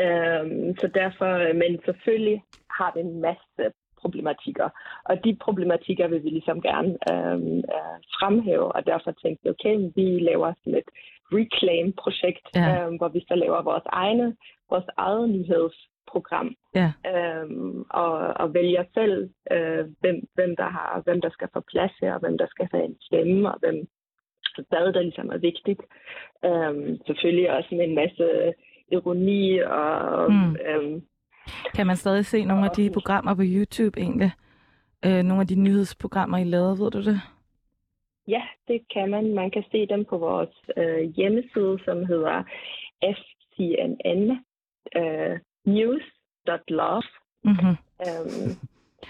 [0.04, 2.40] Øhm, så derfor, men selvfølgelig
[2.78, 3.64] har det en masse
[4.06, 4.68] problematikker.
[5.10, 9.76] Og de problematikker vil vi ligesom gerne øhm, øh, fremhæve, og derfor tænkte vi, okay,
[9.96, 10.90] vi laver sådan et
[11.38, 12.66] reclaim-projekt, Ja.
[12.86, 14.28] øhm, hvor vi så laver vores egne,
[14.70, 21.22] vores eget nyhedsprogram, ja, øhm, og, og vælger selv, øh, hvem, hvem, der har, hvem
[21.22, 23.78] der skal få plads her, og hvem der skal have en stemme, og hvem,
[24.70, 25.82] hvad der ligesom er vigtigt.
[26.46, 28.54] Øhm, selvfølgelig også med en masse
[28.92, 30.56] ironi og mm.
[30.68, 31.02] øhm,
[31.76, 34.32] Kan man stadig se nogle af de programmer på YouTube egentlig?
[35.06, 37.22] Øh, nogle af de nyhedsprogrammer, I lavede, ved du det?
[38.28, 39.36] Ja, det kan man.
[39.36, 42.44] Man kan se dem på vores øh, hjemmeside, som hedder
[43.02, 44.32] fcnn
[44.96, 45.40] øh.
[47.44, 47.76] Mm-hmm.
[48.06, 48.52] Øhm,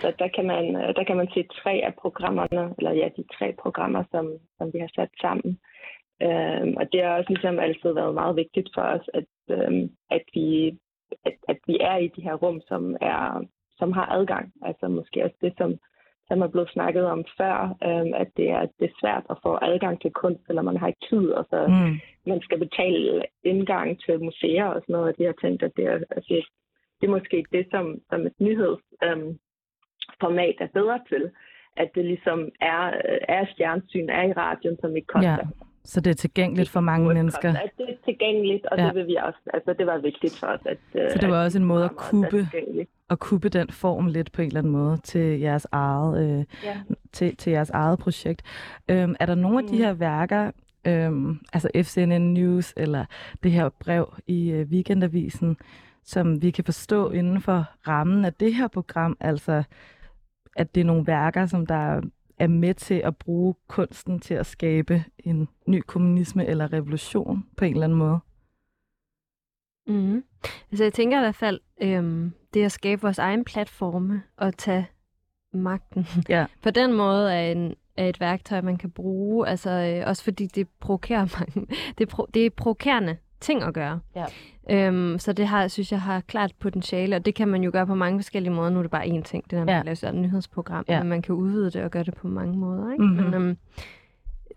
[0.02, 3.24] så der kan, man, øh, der kan man se tre af programmerne, eller ja, de
[3.38, 4.26] tre programmer, som,
[4.58, 5.60] som vi har sat sammen.
[6.22, 10.24] Øhm, og det har også ligesom altid været meget vigtigt for os, at, øhm, at,
[10.34, 10.78] vi,
[11.26, 13.46] at, at vi er i de her rum, som, er,
[13.78, 14.54] som har adgang.
[14.62, 15.80] Altså måske også det, som,
[16.28, 19.60] som er blevet snakket om før, øhm, at det er, det er svært at få
[19.62, 22.00] adgang til kunst, eller man har ikke tid, og så Mm.
[22.32, 25.86] man skal betale indgang til museer og sådan noget, og de har tænkt, at det
[25.86, 26.46] er, at det,
[27.02, 31.32] det er måske det, som, som et nyhedsformat øhm, er bedre til.
[31.78, 32.92] At det ligesom er,
[33.30, 35.32] er fjernsyn, er i radioen, som ikke koster.
[35.32, 35.38] Ja.
[35.86, 37.50] Så det er tilgængeligt for mange mennesker?
[37.50, 38.86] At det er tilgængeligt, og ja.
[38.86, 39.40] det vil vi også.
[39.54, 40.60] Altså, det var vigtigt for os.
[40.66, 40.78] At,
[41.12, 42.48] så det var også en måde at kubbe,
[43.10, 46.78] at kubbe den form lidt på en eller anden måde til jeres eget, øh, ja.
[47.14, 48.42] til, til jeres eget projekt.
[48.90, 49.78] Øhm, er der nogle af de mm.
[49.78, 50.52] her værker,
[50.88, 53.06] øhm, altså FCNN News eller
[53.44, 55.58] det her brev i øh, Weekendavisen,
[56.04, 59.64] som vi kan forstå inden for rammen af det her program, altså
[60.56, 62.02] at det er nogle værker, som der
[62.40, 67.66] er med til at bruge kunsten til at skabe en ny kommunisme eller revolution på
[67.66, 68.20] en eller anden måde?
[69.88, 70.24] Mm.
[70.72, 74.88] Altså jeg tænker i hvert fald, øhm, det at skabe vores egen platforme og tage
[75.54, 76.08] magten.
[76.30, 76.46] Ja.
[76.64, 80.48] På den måde er, en, er et værktøj, man kan bruge, altså øh, også fordi
[80.48, 81.76] det provokerer mange.
[81.98, 84.00] Det, pro, det er provokerende ting at gøre.
[84.16, 84.26] Ja.
[84.72, 87.88] Øhm, så det har, synes jeg har klart potentiale, og det kan man jo gøre
[87.88, 88.70] på mange forskellige måder.
[88.70, 89.82] Nu er det bare én ting, det er, når man ja.
[89.84, 91.00] laver et nyhedsprogram, ja.
[91.00, 92.92] men man kan udvide det og gøre det på mange måder.
[92.92, 93.04] Ikke?
[93.04, 93.24] Mm-hmm.
[93.24, 93.58] Men øhm,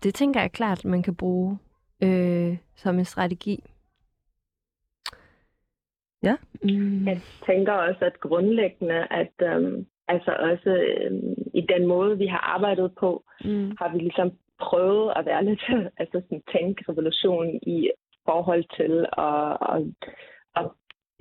[0.03, 1.57] det tænker jeg klart, man kan bruge
[2.03, 3.63] øh, som en strategi.
[6.23, 6.35] Ja.
[6.63, 7.07] Mm.
[7.07, 12.55] Jeg tænker også, at grundlæggende, at øhm, altså også øhm, i den måde, vi har
[12.55, 13.71] arbejdet på, mm.
[13.79, 15.63] har vi ligesom prøvet at være lidt,
[16.01, 17.89] altså sådan tænke revolution i
[18.29, 18.93] forhold til
[19.27, 19.81] at, at,
[20.59, 20.65] at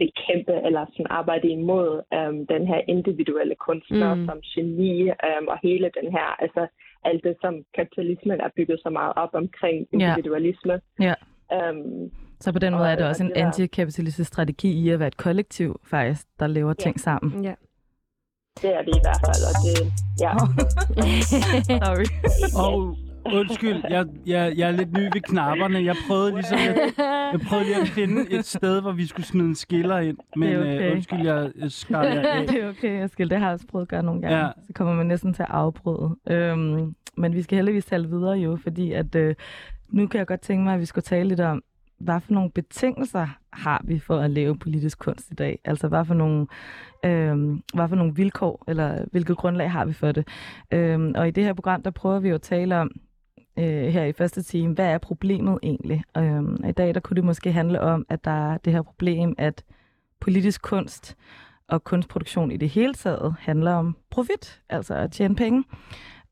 [0.03, 4.27] bekæmpe eller sådan arbejde imod um, den her individuelle kunstner mm.
[4.27, 4.95] som geni
[5.29, 6.63] um, og hele den her, altså
[7.05, 10.81] alt det, som kapitalismen er bygget så meget op omkring individualisme.
[11.01, 11.15] Ja.
[11.53, 11.75] Yeah.
[11.75, 15.17] Um, så på den måde er det også en antikapitalistisk strategi i at være et
[15.17, 16.83] kollektiv, faktisk, der lever ja.
[16.85, 17.45] ting sammen.
[17.45, 17.55] Ja.
[18.63, 19.77] Det er det i hvert fald, og det,
[20.25, 20.33] ja.
[21.85, 22.07] Sorry.
[22.65, 25.85] og Undskyld, jeg, jeg, jeg er lidt ny ved knapperne.
[25.85, 26.77] Jeg prøvede ligesom at,
[27.33, 30.17] jeg prøvede lige at finde et sted, hvor vi skulle smide en skiller ind.
[30.37, 30.89] Men det er okay.
[30.89, 32.47] uh, undskyld, jeg skar jer af.
[32.49, 33.31] Det er okay, jeg skal.
[33.31, 34.39] Det har jeg også prøvet at gøre nogle gange.
[34.39, 34.51] Ja.
[34.67, 36.17] Så kommer man næsten til at afbryde.
[36.27, 39.35] Øhm, men vi skal heldigvis tale videre jo, fordi at øh,
[39.89, 41.63] nu kan jeg godt tænke mig, at vi skulle tale lidt om,
[41.99, 45.59] hvad for nogle betingelser har vi for at lave politisk kunst i dag?
[45.65, 46.47] Altså, hvad for nogle,
[47.05, 50.29] øh, hvad for nogle vilkår, eller hvilket grundlag har vi for det?
[50.73, 52.91] Øh, og i det her program, der prøver vi jo at tale om,
[53.59, 56.05] øh, her i første time, hvad er problemet egentlig?
[56.17, 59.35] Øh, I dag der kunne det måske handle om, at der er det her problem,
[59.39, 59.65] at
[60.21, 61.17] politisk kunst
[61.69, 65.65] og kunstproduktion i det hele taget handler om profit, altså at tjene penge.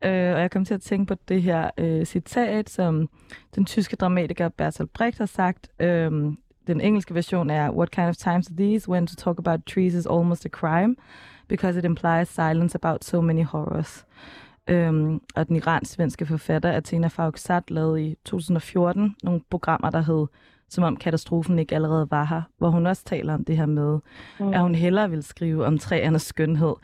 [0.04, 3.08] Øh, og jeg kom til at tænke på det her øh, citat, som
[3.54, 5.68] den tyske dramatiker Bertolt Brecht har sagt.
[5.80, 6.12] Øh,
[6.66, 9.94] den engelske version er, What kind of times are these when to talk about trees
[9.94, 10.96] is almost a crime,
[11.48, 14.06] because it implies silence about so many horrors.
[14.68, 20.26] Øhm, og den iransk-svenske forfatter Athena Farrokhzad lavede i 2014 nogle programmer, der hed
[20.68, 23.98] Som om katastrofen ikke allerede var her, hvor hun også taler om det her med,
[24.40, 24.52] mm.
[24.52, 26.74] at hun hellere vil skrive om træernes skønhed,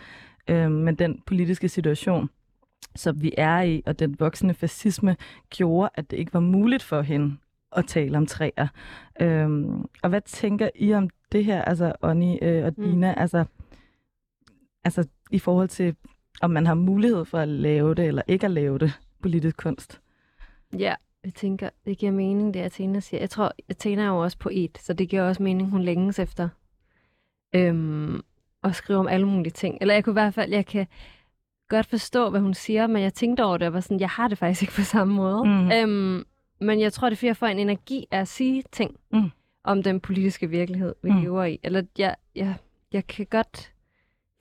[0.48, 2.30] øhm, men den politiske situation,
[2.96, 5.16] som vi er i, og den voksende fascisme,
[5.50, 7.36] gjorde, at det ikke var muligt for hende
[7.76, 8.68] at tale om træer.
[9.20, 12.84] Øhm, og hvad tænker I om det her, altså Onni øh, og mm.
[12.84, 13.20] Dina, mm.
[13.20, 13.44] altså,
[14.84, 15.96] altså i forhold til
[16.40, 20.00] om man har mulighed for at lave det, eller ikke at lave det, politisk kunst.
[20.78, 23.20] Ja, jeg tænker, det giver mening, det Athena siger.
[23.20, 26.48] Jeg tror, Athena er jo også poet, så det giver også mening, hun længes efter
[27.54, 28.20] øhm,
[28.64, 29.78] at skrive om alle mulige ting.
[29.80, 30.86] Eller jeg kunne i hvert fald, jeg kan
[31.68, 34.28] godt forstå, hvad hun siger, men jeg tænkte over det, og var sådan, jeg har
[34.28, 35.44] det faktisk ikke på samme måde.
[35.44, 35.72] Mm.
[35.72, 36.24] Øhm,
[36.60, 39.30] men jeg tror, det er fordi, jeg får en energi af at sige ting mm.
[39.64, 41.20] om den politiske virkelighed, vi mm.
[41.20, 41.60] lever i.
[41.62, 42.54] Eller jeg, jeg,
[42.92, 43.71] jeg kan godt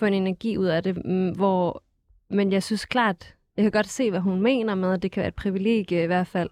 [0.01, 1.83] få en energi ud af det, mm, hvor,
[2.29, 5.21] men jeg synes klart, jeg kan godt se, hvad hun mener med, at det kan
[5.21, 6.49] være et privilegie i hvert fald,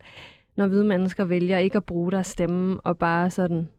[0.56, 3.70] når hvide mennesker vælger ikke at bruge deres stemme og bare sådan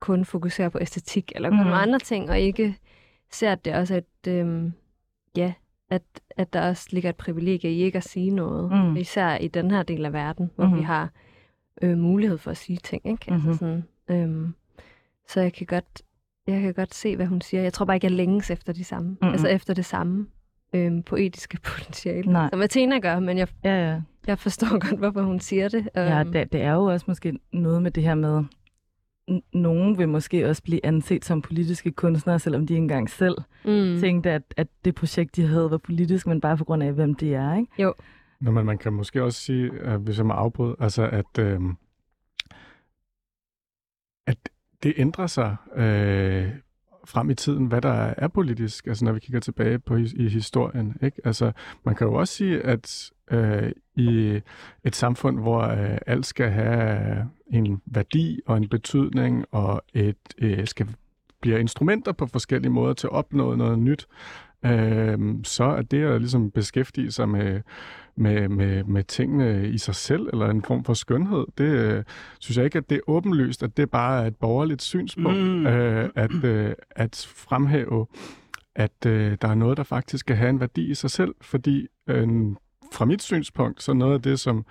[0.00, 1.72] kun fokusere på æstetik eller mm.
[1.72, 2.76] andre ting, og ikke
[3.30, 4.72] ser, at det også er et, øhm,
[5.36, 5.52] ja,
[5.90, 6.02] at,
[6.36, 8.72] at der også ligger et privilegie i ikke at sige noget.
[8.72, 8.96] Mm.
[8.96, 10.76] Især i den her del af verden, hvor mm.
[10.76, 11.10] vi har
[11.82, 13.06] øh, mulighed for at sige ting.
[13.06, 13.24] Ikke?
[13.28, 13.48] Mm-hmm.
[13.48, 14.54] Altså sådan, øhm,
[15.28, 16.02] så jeg kan godt
[16.48, 17.62] jeg kan godt se, hvad hun siger.
[17.62, 19.08] Jeg tror bare ikke, jeg længes efter de samme.
[19.08, 19.28] Mm-hmm.
[19.28, 20.26] Altså efter det samme
[20.74, 22.32] øhm, poetiske potentiale.
[22.32, 22.48] Nej.
[22.52, 24.00] Som Athena gør, men jeg, ja, ja.
[24.26, 25.88] jeg forstår godt, hvorfor hun siger det.
[25.94, 26.32] Ja, øhm.
[26.32, 28.44] det, det er jo også måske noget med det her med,
[29.52, 34.00] nogen vil måske også blive anset som politiske kunstnere, selvom de ikke engang selv mm.
[34.00, 37.14] tænkte, at, at det projekt, de havde, var politisk, men bare på grund af, hvem
[37.14, 37.72] de er, ikke?
[37.82, 37.94] Jo.
[38.40, 41.54] Nå, men man kan måske også sige, at hvis jeg må afbryde, altså at, øh,
[41.54, 41.60] at
[44.82, 46.48] det ændrer sig øh,
[47.04, 50.28] frem i tiden, hvad der er politisk, altså når vi kigger tilbage på i, i
[50.28, 50.96] historien.
[51.02, 51.20] Ikke?
[51.24, 51.52] Altså,
[51.84, 54.40] man kan jo også sige, at øh, i
[54.84, 60.66] et samfund, hvor øh, alt skal have en værdi og en betydning, og et øh,
[60.66, 60.88] skal
[61.40, 64.06] bliver instrumenter på forskellige måder til at opnå noget nyt,
[64.64, 67.60] øh, så er det at ligesom beskæftige sig med,
[68.18, 72.04] med, med, med tingene i sig selv, eller en form for skønhed, det øh,
[72.38, 75.66] synes jeg ikke, at det er åbenlyst, at det bare er et borgerligt synspunkt, Mm.
[75.66, 78.06] øh, at, øh, at fremhæve,
[78.76, 81.86] at øh, der er noget, der faktisk kan have en værdi i sig selv, fordi
[82.08, 82.28] øh,
[82.92, 84.64] fra mit synspunkt, så noget af det, som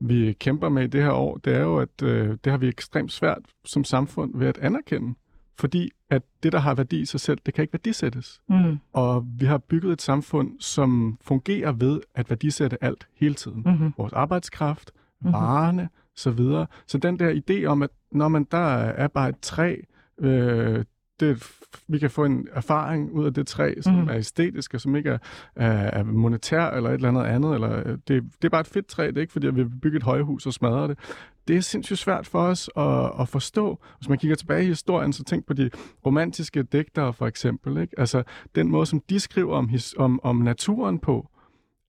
[0.00, 2.68] vi kæmper med i det her år, det er jo, at øh, det har vi
[2.68, 5.14] ekstremt svært som samfund ved at anerkende.
[5.60, 8.40] Fordi at det, der har værdi i sig selv, det kan ikke værdisættes.
[8.48, 8.78] Mm.
[8.92, 13.62] Og vi har bygget et samfund, som fungerer ved at værdisætte alt hele tiden.
[13.66, 13.92] Mm-hmm.
[13.98, 14.90] Vores arbejdskraft,
[15.22, 15.32] Mhm.
[15.32, 16.66] varerne, så videre.
[16.86, 19.76] Så den der idé om, at når man der er bare et træ,
[20.18, 20.84] øh,
[21.20, 21.52] det,
[21.88, 24.08] vi kan få en erfaring ud af det træ, som mm.
[24.08, 25.18] er æstetisk, og som ikke er,
[25.56, 27.54] er, er monetær eller et eller andet andet.
[27.54, 29.62] Eller, øh, det, det er bare et fedt træ, det er ikke fordi, at vi
[29.62, 30.98] vil bygge et højhus og smadre det.
[31.48, 33.78] Det er sindssygt svært for os at, at forstå.
[33.98, 35.70] Hvis man kigger tilbage i historien, så tænk på de
[36.06, 37.78] romantiske digtere for eksempel.
[37.78, 38.00] Ikke?
[38.00, 38.22] Altså
[38.54, 41.30] den måde, som de skriver om, his, om, om naturen på,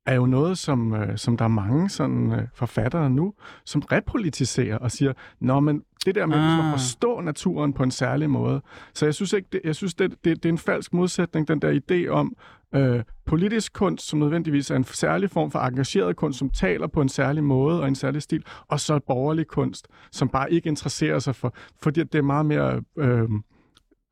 [0.05, 3.33] er jo noget, som, øh, som der er mange sådan, øh, forfattere nu,
[3.65, 6.59] som repolitiserer og siger, Nå, men det der med ah.
[6.59, 6.67] Ah.
[6.67, 8.61] at forstå naturen på en særlig måde.
[8.93, 11.61] Så jeg synes ikke, det, jeg synes, det, det, det er en falsk modsætning, den
[11.61, 12.35] der idé om
[12.75, 17.01] øh, politisk kunst, som nødvendigvis er en særlig form for engageret kunst, som taler på
[17.01, 21.19] en særlig måde og en særlig stil, og så borgerlig kunst, som bare ikke interesserer
[21.19, 22.81] sig for, fordi det er meget mere...
[22.97, 23.29] Øh,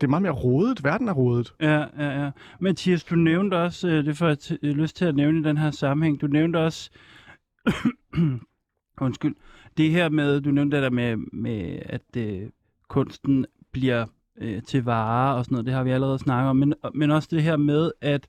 [0.02, 0.84] det er meget mere rodet.
[0.84, 1.54] Verden er rodet.
[1.62, 2.32] Ja, ja, ja.
[2.60, 4.38] Mathias, du nævnte også, øh, det får jeg
[4.76, 6.90] lyst til at nævne i den her sammenhæng, du nævnte også,
[9.02, 9.36] undskyld,
[9.78, 12.50] det her med, du nævnte det der med, med at øh,
[12.88, 14.06] kunsten bliver
[14.38, 17.28] øh, til varer og sådan noget, det har vi allerede snakket om, men, men også
[17.32, 18.28] det her med, at,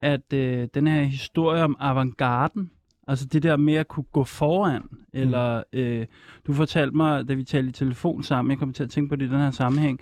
[0.00, 2.70] at øh, den her historie om avantgarden,
[3.08, 4.82] altså det der med at kunne gå foran,
[5.12, 6.06] eller øh,
[6.46, 9.16] du fortalte mig, da vi talte i telefon sammen, jeg kom til at tænke på
[9.16, 10.00] det i den her sammenhæng,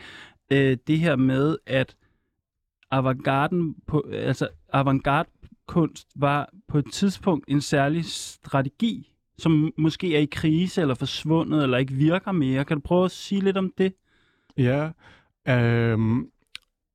[0.52, 1.96] øh, det her med, at
[2.90, 5.28] avantgarden på, altså avantgarde
[5.66, 9.11] kunst var på et tidspunkt en særlig strategi,
[9.42, 12.64] som måske er i krise eller forsvundet eller ikke virker mere.
[12.64, 13.94] Kan du prøve at sige lidt om det?
[14.56, 14.90] Ja,
[15.48, 16.26] øhm,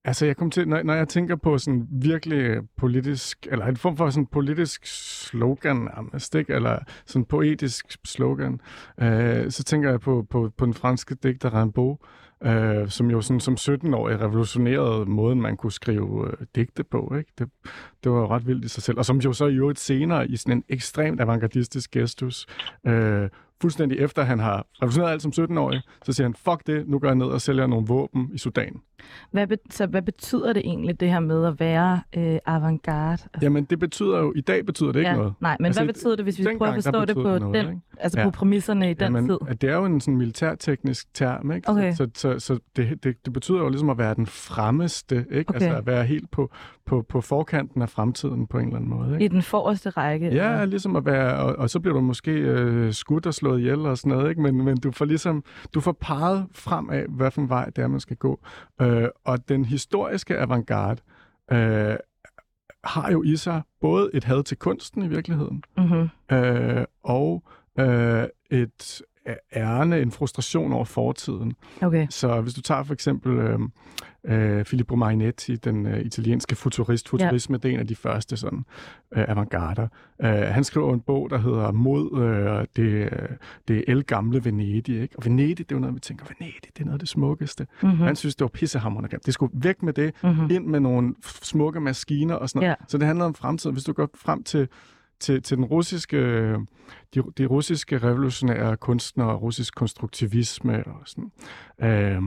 [0.06, 3.98] altså jeg kom til, når, når jeg tænker på sådan virkelig politisk, eller en form
[3.98, 4.86] for sådan politisk
[5.28, 6.54] slogan nærmest, ikke?
[6.54, 8.60] eller sådan poetisk slogan,
[9.02, 13.22] øh, så tænker jeg på, på, på den franske digter Rimbaud, øh, øh, som jo
[13.22, 17.16] sådan, som 17-årig revolutionerede måden, man kunne skrive øh, digte på.
[17.18, 17.32] Ikke?
[17.40, 17.50] Det,
[18.04, 18.98] det var jo ret vildt i sig selv.
[18.98, 22.46] Og som jo så i øvrigt senere i sådan en ekstremt avantgardistisk gestus,
[22.88, 23.30] øh,
[23.62, 27.08] fuldstændig efter han har revolutioneret alt som 17-årig, så siger han, fuck det, nu går
[27.08, 28.82] jeg ned og sælger nogle våben i Sudan.
[29.32, 33.12] Hvad, be- så hvad betyder det egentlig, det her med at være øh, avantgarde?
[33.12, 35.34] Altså, Jamen det betyder jo, i dag betyder det ikke ja, noget.
[35.40, 37.56] Nej, men Altså, hvad betyder det, hvis vi prøver at forstå det på, det noget,
[37.56, 37.82] den, ikke?
[38.00, 38.26] altså Ja.
[38.26, 39.38] på præmisserne i den Jamen, tid?
[39.48, 41.70] at det er jo en sådan militærteknisk term, ikke?
[41.70, 41.94] Okay.
[41.94, 45.50] Så, så, så det, det, det betyder jo ligesom at være den fremmeste, ikke?
[45.50, 45.54] Okay.
[45.54, 46.52] Altså at være helt på,
[46.86, 49.26] på, på forkanten af fremtiden på en eller anden måde, ikke?
[49.26, 50.26] I den forreste række?
[50.28, 50.66] Ja, eller?
[50.66, 53.98] ligesom at være, og, og så bliver du måske øh, skudt og slået ihjel og
[53.98, 54.42] sådan noget, ikke?
[54.42, 57.84] Men, men du får ligesom, du får peget frem af, hvad for en vej det
[57.84, 58.40] er, man skal gå.
[58.82, 61.02] Øh, og den historiske avantgarde
[61.52, 61.96] øh,
[62.84, 66.10] har jo i sig både et had til kunsten i virkeligheden, Mm-hmm.
[66.38, 67.44] øh, og
[67.80, 69.02] øh, et
[69.56, 71.54] ærne, en frustration over fortiden.
[71.82, 72.08] Okay.
[72.10, 73.60] Så hvis du tager for eksempel øh,
[74.28, 77.58] øh, Filippo Marinetti, den øh, italienske futurist, futurisme, ja.
[77.58, 78.66] det er en af de første sådan
[79.16, 79.88] øh, avantgarder.
[80.22, 83.30] Øh, han skriver en bog, der hedder Mod øh, det, øh,
[83.68, 85.02] det elgamle Venedig.
[85.02, 85.16] Ikke?
[85.18, 87.68] Og Venedig, det er jo noget, vi tænker, Venedig, det er noget af det smukkeste.
[87.82, 87.90] Mm.
[87.90, 88.04] Mm-hmm.
[88.04, 89.26] Han synes, det var pissehammerende grimt.
[89.26, 90.52] Det skulle væk med det, Mm-hmm.
[90.52, 92.70] ind med nogle smukke maskiner og sådan noget.
[92.70, 92.86] Ja.
[92.88, 93.74] Så det handler om fremtiden.
[93.74, 94.68] Hvis du går frem til,
[95.20, 96.18] til, til den russiske,
[97.14, 101.32] de, de russiske revolutionære kunstnere, russisk konstruktivisme og sådan,
[101.82, 102.22] øh,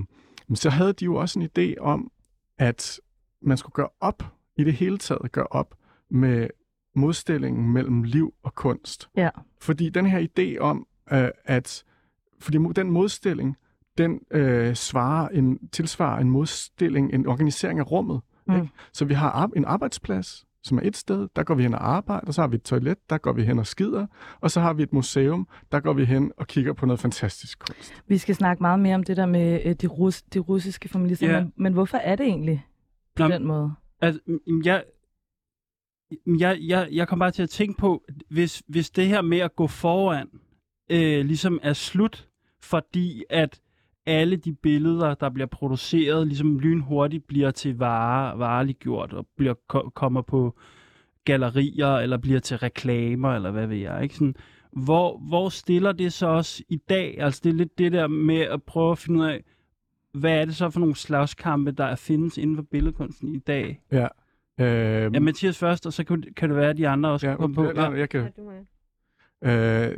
[0.54, 2.10] så havde de jo også en idé om,
[2.58, 3.00] at
[3.42, 4.22] man skulle gøre op,
[4.56, 5.74] i det hele taget gøre op
[6.10, 6.48] med
[6.94, 9.08] modstillingen mellem liv og kunst.
[9.16, 9.30] Ja.
[9.60, 11.84] Fordi den her idé om, øh, at
[12.38, 13.56] fordi den modstilling,
[13.98, 18.20] den øh, svarer en, tilsvarer en modstilling, en organisering af rummet.
[18.46, 18.54] Mm.
[18.54, 18.68] Ikke?
[18.92, 21.88] Så vi har ar- en arbejdsplads, som er et sted, der går vi hen og
[21.90, 24.06] arbejder, så har vi et toilet, der går vi hen og skider,
[24.40, 27.58] og så har vi et museum, der går vi hen og kigger på noget fantastisk
[27.58, 28.02] kunst.
[28.06, 31.30] Vi skal snakke meget mere om det der med øh, de, rus- de russiske feminister,
[31.30, 31.40] Ja.
[31.40, 32.66] men, men hvorfor er det egentlig
[33.16, 33.72] på Nå, den måde?
[34.00, 34.20] Altså,
[34.64, 34.84] jeg,
[36.26, 39.56] jeg, jeg, jeg kom bare til at tænke på, hvis, hvis det her med at
[39.56, 40.28] gå foran
[40.90, 42.28] øh, ligesom er slut,
[42.62, 43.60] fordi at
[44.06, 49.90] alle de billeder, der bliver produceret, ligesom lynhurtigt bliver til vare, vareliggjort og bliver, ko-
[49.94, 50.58] kommer på
[51.24, 54.02] gallerier, eller bliver til reklamer, eller hvad ved jeg.
[54.02, 54.14] Ikke?
[54.14, 54.34] Sådan,
[54.72, 57.16] hvor, hvor stiller det så også i dag?
[57.20, 59.44] Altså det er lidt det der med at prøve at finde ud af,
[60.12, 63.80] hvad er det så for nogle slagskampe, der findes inden for billedkunsten i dag?
[63.92, 64.06] Ja,
[64.60, 67.30] Øh, Ja, Mathias først, og så kan, kan det være, at de andre også ja,
[67.32, 67.72] ja, kommer på.
[67.72, 68.50] nej, jeg kan, Ja, du må.
[69.44, 69.96] Øh,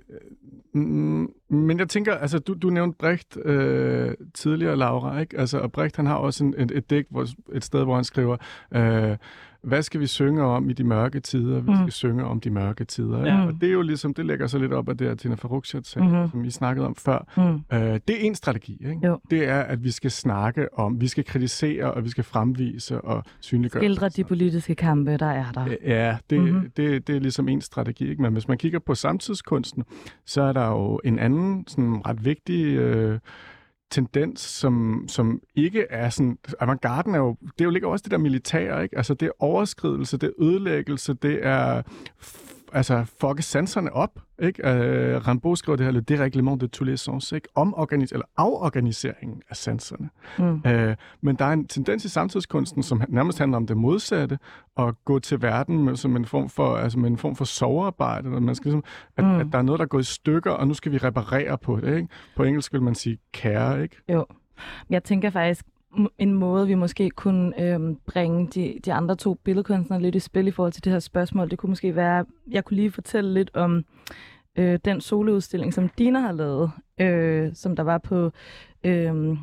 [0.72, 5.38] mm, men jeg tænker, altså du, du nævnte Brecht øh, tidligere, Laura, ikke?
[5.38, 8.04] Altså, og Brecht han har også en, et, et digt, hvor, et sted, hvor han
[8.04, 8.36] skriver,
[8.74, 9.16] øh,
[9.62, 11.60] hvad skal vi synge om i de mørke tider?
[11.60, 11.76] Vi Mm.
[11.76, 13.26] skal synge om de mørke tider.
[13.26, 13.46] Ja.
[13.46, 15.86] Og det er jo ligesom, det lægger så lidt op af det, at Tina Farrukhshat
[15.86, 16.16] sagde, Mhm.
[16.16, 16.30] mm-hmm.
[16.30, 17.26] som I snakkede om før.
[17.36, 17.76] Mm.
[17.76, 19.06] Øh, det er en strategi, ikke?
[19.06, 19.18] Jo.
[19.30, 23.22] Det er, at vi skal snakke om, vi skal kritisere, og vi skal fremvise og
[23.40, 23.80] synliggøre.
[23.82, 25.66] Skildre de politiske kampe, der er der.
[25.84, 26.48] Ja, det, Mhm.
[26.50, 26.70] mm-hmm.
[26.76, 28.08] det, det er ligesom en strategi.
[28.10, 28.22] Ikke?
[28.22, 29.84] Men hvis man kigger på samtidskunsten,
[30.26, 33.18] så er der jo en anden sådan ret vigtig øh,
[33.92, 36.38] tendens, som, som ikke er sådan...
[36.60, 37.36] Avantgarden er jo...
[37.42, 38.96] Det er jo ligger også det der militære, ikke?
[38.96, 41.82] Altså, det er overskridelse, det er ødelæggelse, det er...
[42.74, 44.10] Altså, fucke sanserne op,
[44.42, 44.62] ikke?
[44.64, 47.48] Uh, Rambo skriver det her, le dérèglement de tous les sens, ikke?
[47.58, 50.08] Omorganis- eller aforganiseringen af sanserne.
[50.38, 50.62] Mm.
[50.70, 54.38] Øh, men der er en tendens i samtidskunsten, som nærmest handler om det modsatte,
[54.78, 58.28] at gå til verden med, som en form for, altså med en form for sovearbejde.
[58.28, 58.84] Eller man skal ligesom,
[59.16, 59.30] at, Mm.
[59.40, 61.76] at der er noget, der er gået i stykker, og nu skal vi reparere på
[61.80, 61.96] det.
[61.96, 62.08] Ikke?
[62.36, 63.96] På engelsk vil man sige care, ikke?
[64.12, 64.26] Jo.
[64.90, 65.66] Jeg tænker faktisk,
[66.18, 70.46] en måde, vi måske kunne øhm, bringe de, de andre to billedkunstnere lidt i spil
[70.46, 73.50] i forhold til det her spørgsmål, det kunne måske være, jeg kunne lige fortælle lidt
[73.54, 73.84] om
[74.58, 76.70] øh, den soleudstilling, som Dina har lavet,
[77.00, 78.32] øh, som der var på
[78.84, 79.36] øh,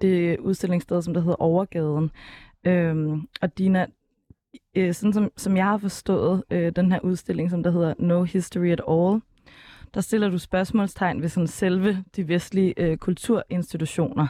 [0.00, 2.10] det udstillingssted, som der hedder Overgaden.
[2.64, 3.86] Øh, og Dina,
[4.74, 8.22] øh, sådan som, som jeg har forstået øh, den her udstilling, som der hedder No
[8.22, 9.20] History at All,
[9.94, 14.26] der stiller du spørgsmålstegn ved sådan selve de vestlige øh, kulturinstitutioner.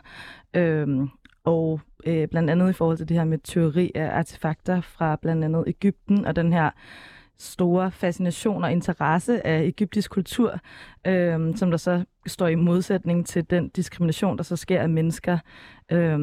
[0.55, 0.89] Øh,
[1.45, 5.45] og øh, blandt andet i forhold til det her med teori af artefakter fra blandt
[5.45, 6.71] andet Ægypten, og den her
[7.39, 10.59] store fascination og interesse af egyptisk kultur,
[11.07, 15.39] øh, som der så står i modsætning til den diskrimination, der så sker af mennesker
[15.93, 16.19] øh,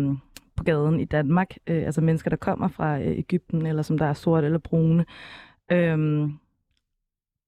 [0.55, 1.55] på gaden i Danmark.
[1.67, 5.05] Øh, altså mennesker, der kommer fra øh, Ægypten, eller som der er sorte eller brune.
[5.71, 6.29] Øh,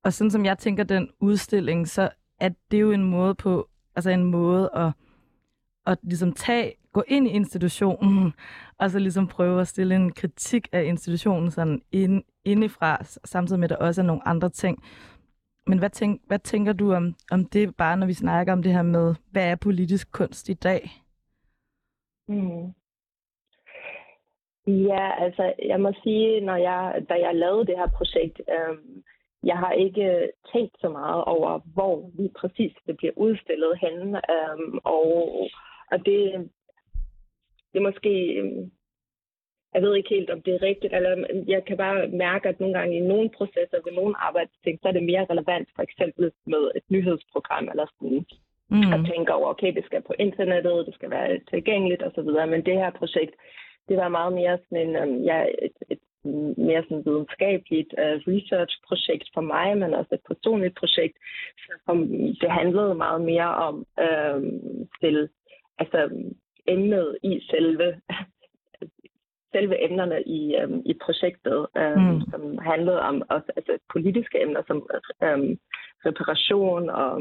[0.04, 2.10] og sådan som jeg tænker den udstilling, så
[2.40, 4.92] er det jo en måde på, altså en måde at,
[5.86, 8.34] at ligesom tage, gå ind i institutionen,
[8.80, 13.72] og så ligesom prøve at stille en kritik af institutionen sådan ind, indefra, samtidig med,
[13.72, 14.84] at der også er nogle andre ting.
[15.68, 18.72] Men hvad, tænk, hvad tænker du om, om det, bare når vi snakker om det
[18.72, 20.92] her med, hvad er politisk kunst i dag?
[22.28, 22.74] Mm.
[24.68, 28.78] Ja, altså jeg må sige, når jeg, da jeg lavede det her projekt, øh,
[29.44, 34.22] jeg har ikke tænkt så meget over, hvor lige præcis det bliver udstillet henne.
[34.36, 35.50] Øh, og,
[35.92, 36.18] og det,
[37.72, 38.72] det er måske, øhm,
[39.74, 42.80] jeg ved ikke helt, om det er rigtigt, eller jeg kan bare mærke, at nogle
[42.80, 46.72] gange i nogle processer ved nogle arbejdsting, så er det mere relevant, for eksempel med
[46.76, 48.26] et nyhedsprogram eller sådan,
[48.70, 48.94] Mm.
[48.94, 52.30] og tænke over, okay, det skal på internettet, det skal være tilgængeligt osv.
[52.54, 53.36] Men det her projekt,
[53.90, 56.00] det var meget mere sådan en, um, ja, et, et
[56.68, 61.18] mere sådan videnskabeligt uh, research-projekt for mig, men også et personligt projekt.
[61.86, 61.92] Så
[62.42, 63.76] det handlede meget mere om
[64.06, 64.62] um,
[65.02, 65.30] til,
[65.80, 66.10] altså,
[66.68, 68.02] emnet i selve
[69.54, 72.14] selve emnerne i, um, i projektet, um, Mm.
[72.14, 72.22] mm.
[72.32, 74.78] som handlede om også altså, politiske emner som
[75.28, 75.58] um,
[76.06, 77.12] reparation og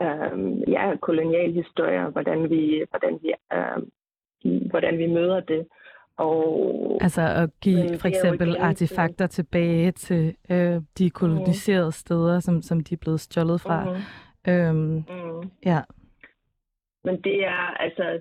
[0.00, 3.90] um, ja, kolonial historie, hvordan vi, hvordan vi, um,
[4.70, 5.66] hvordan vi møder det.
[6.16, 12.80] Og Altså at give for eksempel artefakter tilbage til øh, de koloniserede steder, som, som
[12.80, 13.84] de er blevet stjålet fra.
[13.84, 14.00] Mhm,
[14.48, 15.50] Øhm, mhm.
[15.66, 15.80] ja.
[17.04, 18.20] Men det er altså,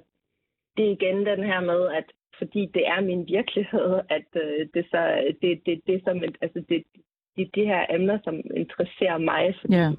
[0.77, 2.03] det er igen den her med, at
[2.38, 6.84] fordi det er min virkelighed, at øh, det så det det det som altså det
[7.36, 9.89] det er de her emner, som interesserer mig, fordi, Ja.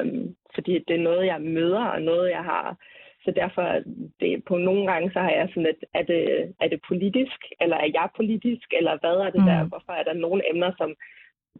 [0.00, 2.76] øhm, fordi det er noget, jeg møder, og noget, jeg har.
[3.24, 3.82] Så derfor,
[4.20, 7.76] det, på nogle gange, så har jeg sådan et, er det, er det politisk, eller
[7.76, 9.46] er jeg politisk, eller hvad er det Mm.
[9.46, 9.64] der?
[9.68, 10.94] Hvorfor er der nogle emner, som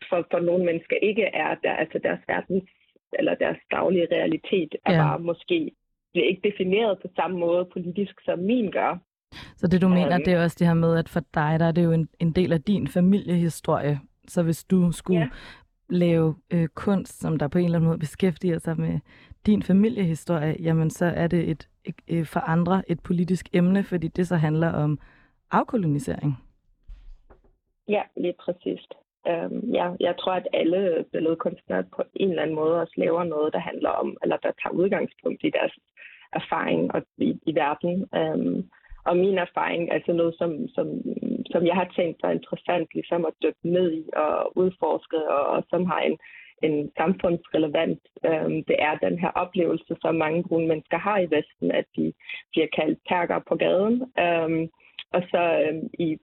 [0.08, 2.70] for, for nogle mennesker ikke er der, altså deres verdens,
[3.18, 4.98] eller deres daglige realitet, er Ja.
[5.02, 5.70] bare måske
[6.12, 8.98] bliver ikke defineret på samme måde politisk, som min gør.
[9.56, 10.24] Så det du mener, Øhm.
[10.24, 12.32] det er også det her med, at for dig, der er det jo en, en
[12.32, 14.00] del af din familiehistorie.
[14.28, 15.28] Så hvis du skulle Ja.
[15.90, 18.98] lave øh, kunst, som der på en eller anden måde beskæftiger sig med
[19.46, 24.08] din familiehistorie, jamen så er det et, et, et for andre et politisk emne, fordi
[24.08, 24.98] det så handler om
[25.50, 26.34] afkolonisering.
[27.88, 28.94] Ja, lige præcist.
[29.26, 33.52] Øhm, ja, jeg tror, at alle billedkunstnere på en eller anden måde også laver noget,
[33.52, 35.74] der handler om, eller der tager udgangspunkt i deres
[36.32, 38.08] erfaring og i, i verden.
[38.14, 38.68] Øhm,
[39.04, 40.86] og min erfaring, altså noget, som, som,
[41.52, 45.64] som jeg har tænkt var interessant ligesom at dykke ned i og udforske, og, og
[45.70, 46.18] som har en,
[46.62, 51.70] en samfundsrelevant, øhm, det er den her oplevelse, som mange brune mennesker har i Vesten,
[51.70, 52.12] at de
[52.52, 53.96] bliver kaldt perker på gaden.
[54.24, 54.68] Øhm,
[55.12, 56.18] og så øhm, i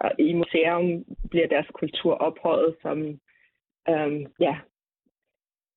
[0.00, 2.98] og i museum bliver deres kultur ophøjet som
[3.88, 4.56] øhm, ja,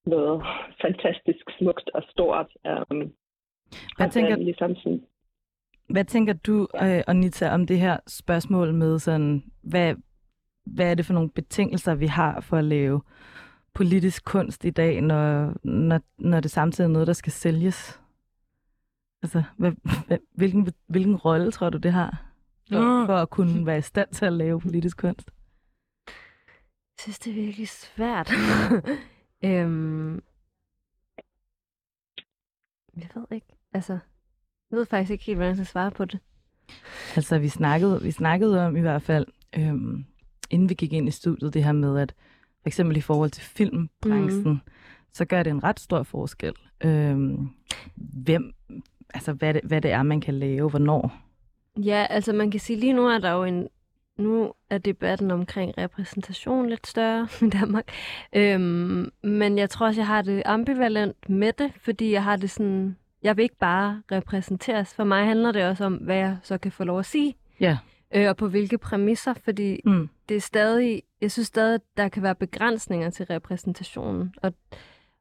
[0.05, 0.45] noget
[0.81, 2.47] fantastisk smukt og stort.
[2.67, 3.13] Øhm,
[3.97, 5.03] Hvad og tænker, den ligesom sådan,
[5.89, 9.95] hvad tænker du, øh, Anita, om det her spørgsmål med sådan, hvad,
[10.65, 13.01] hvad er det for nogle betingelser, vi har for at lave
[13.73, 18.01] politisk kunst i dag, når, når, når det samtidig er noget, der skal sælges?
[19.23, 19.71] Altså, hvad,
[20.07, 22.28] hvad, hvilken, hvilken rolle tror du, det har
[22.69, 25.31] for, for at kunne være i stand til at lave politisk kunst?
[26.07, 28.31] Jeg synes, det er virkelig svært.
[29.45, 30.21] øhm,
[32.97, 33.57] jeg ved ikke.
[33.73, 33.93] Altså,
[34.71, 36.19] jeg ved faktisk ikke helt, hvordan jeg skal svare på det.
[37.15, 39.25] Altså, vi snakkede, vi snakkede om i hvert fald,
[39.57, 40.05] øhm,
[40.49, 42.13] inden vi gik ind i studiet, det her med, at
[42.61, 44.59] for eksempel i forhold til filmbranchen, mm.
[45.13, 46.53] så gør det en ret stor forskel.
[46.83, 47.49] Øhm,
[47.95, 48.53] hvem,
[49.13, 51.28] altså hvad det, hvad det er, man kan lave, hvornår.
[51.85, 53.67] Ja, altså man kan sige, lige nu er der jo en...
[54.17, 57.87] Nu er debatten omkring repræsentation lidt større i Danmark.
[58.35, 62.49] Øhm, men jeg tror også, jeg har det ambivalent med det, fordi jeg har det
[62.49, 62.97] sådan...
[63.23, 64.93] Jeg vil ikke bare repræsenteres.
[64.93, 67.35] For mig handler det også om, hvad jeg så kan få lov at sige.
[67.59, 67.77] Ja.
[68.15, 70.09] Øh, og på hvilke præmisser, fordi Mm.
[70.29, 74.33] det er stadig, jeg synes stadig, at der kan være begrænsninger til repræsentationen.
[74.41, 74.53] Og,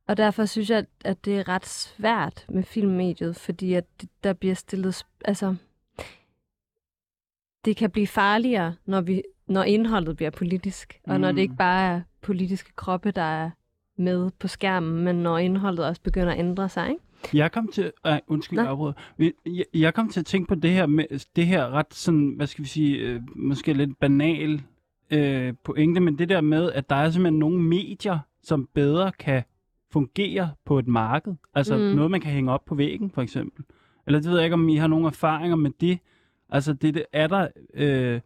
[0.08, 3.84] og derfor synes jeg, at det er ret svært med filmmediet, fordi at
[4.24, 5.54] der bliver stillet, altså,
[7.64, 11.38] det kan blive farligere, når, vi, når indholdet bliver politisk, og når det Mm.
[11.40, 13.50] ikke bare er politiske kroppe, der er
[13.96, 17.02] med på skærmen, men når indholdet også begynder at ændre sig, ikke?
[17.34, 18.92] Jeg kom til, ej, undskyld, afbryder.
[19.46, 21.04] Jeg, jeg kom til at tænke på det her med
[21.36, 24.62] det her ret sådan, hvad skal vi sige, øh, måske lidt banal
[25.10, 29.42] øh, pointe, men det der med, at der er simpelthen nogle medier, som bedre kan
[29.92, 31.34] fungere på et marked.
[31.54, 31.82] Altså Mm.
[31.82, 31.88] mm.
[31.96, 33.64] noget, man kan hænge op på væggen, for eksempel.
[34.06, 35.98] Eller det ved jeg ikke, om I har nogle erfaringer med det.
[36.48, 37.48] Altså det, det er der...
[37.74, 38.20] Øh,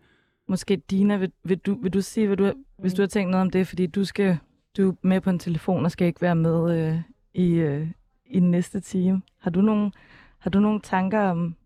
[0.48, 3.42] Måske Dina, vil, vil, du, vil du sige, hvad du, hvis du har tænkt noget
[3.42, 4.38] om det, fordi du skal
[4.76, 7.00] du er med på en telefon og skal ikke være med øh,
[7.34, 7.88] i, øh,
[8.26, 9.22] i den næste time.
[9.38, 9.92] Har du nogle,
[10.38, 11.56] har du nogle tanker om,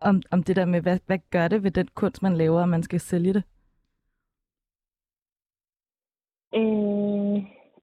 [0.00, 2.68] om, om det der med, hvad, hvad gør det ved den kunst, man laver, og
[2.68, 3.42] man skal sælge det?
[6.52, 6.97] Mm,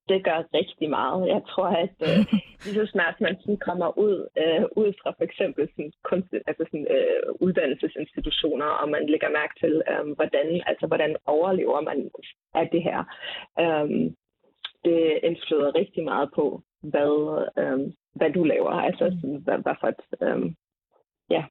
[0.08, 1.28] det gør rigtig meget.
[1.28, 2.18] Jeg tror, at øh,
[2.64, 6.64] lige så snart man sådan kommer ud, øh, ud fra for eksempel sådan kunst, altså
[6.70, 12.10] sådan, øh, uddannelsesinstitutioner, og man lægger mærke til, øh, hvordan, altså, hvordan overlever man
[12.54, 13.00] af det her.
[13.62, 13.88] Øh,
[14.84, 17.14] det indflyder rigtig meget på, hvad,
[17.58, 17.80] øh,
[18.14, 18.70] hvad du laver.
[18.70, 20.52] Altså, sådan, hvad, hvad for et, øh,
[21.30, 21.44] ja,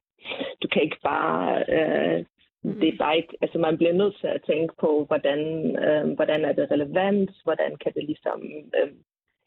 [0.62, 2.24] du kan ikke bare øh,
[2.66, 2.80] Mm.
[2.80, 5.40] det er bare ikke, altså man bliver nødt til at tænke på, hvordan,
[5.84, 8.42] øh, hvordan er det relevant, hvordan kan det ligesom,
[8.78, 8.92] øh,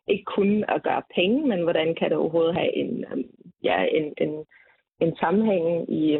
[0.07, 3.23] ikke kun at gøre penge, men hvordan kan det overhovedet have en, øh,
[3.63, 4.45] ja, en, en,
[4.99, 6.15] en sammenhæng i,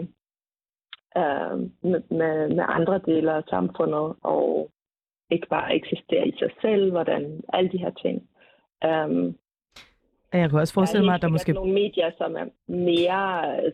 [1.18, 1.58] øh,
[1.90, 4.72] med, med, med andre dele af samfundet, og
[5.32, 8.30] ikke bare eksistere i sig selv, hvordan alle de her ting.
[8.84, 9.34] Øh,
[10.34, 11.54] jeg kunne også forestille mig, at der måske...
[11.54, 13.26] nogle medier, som er mere,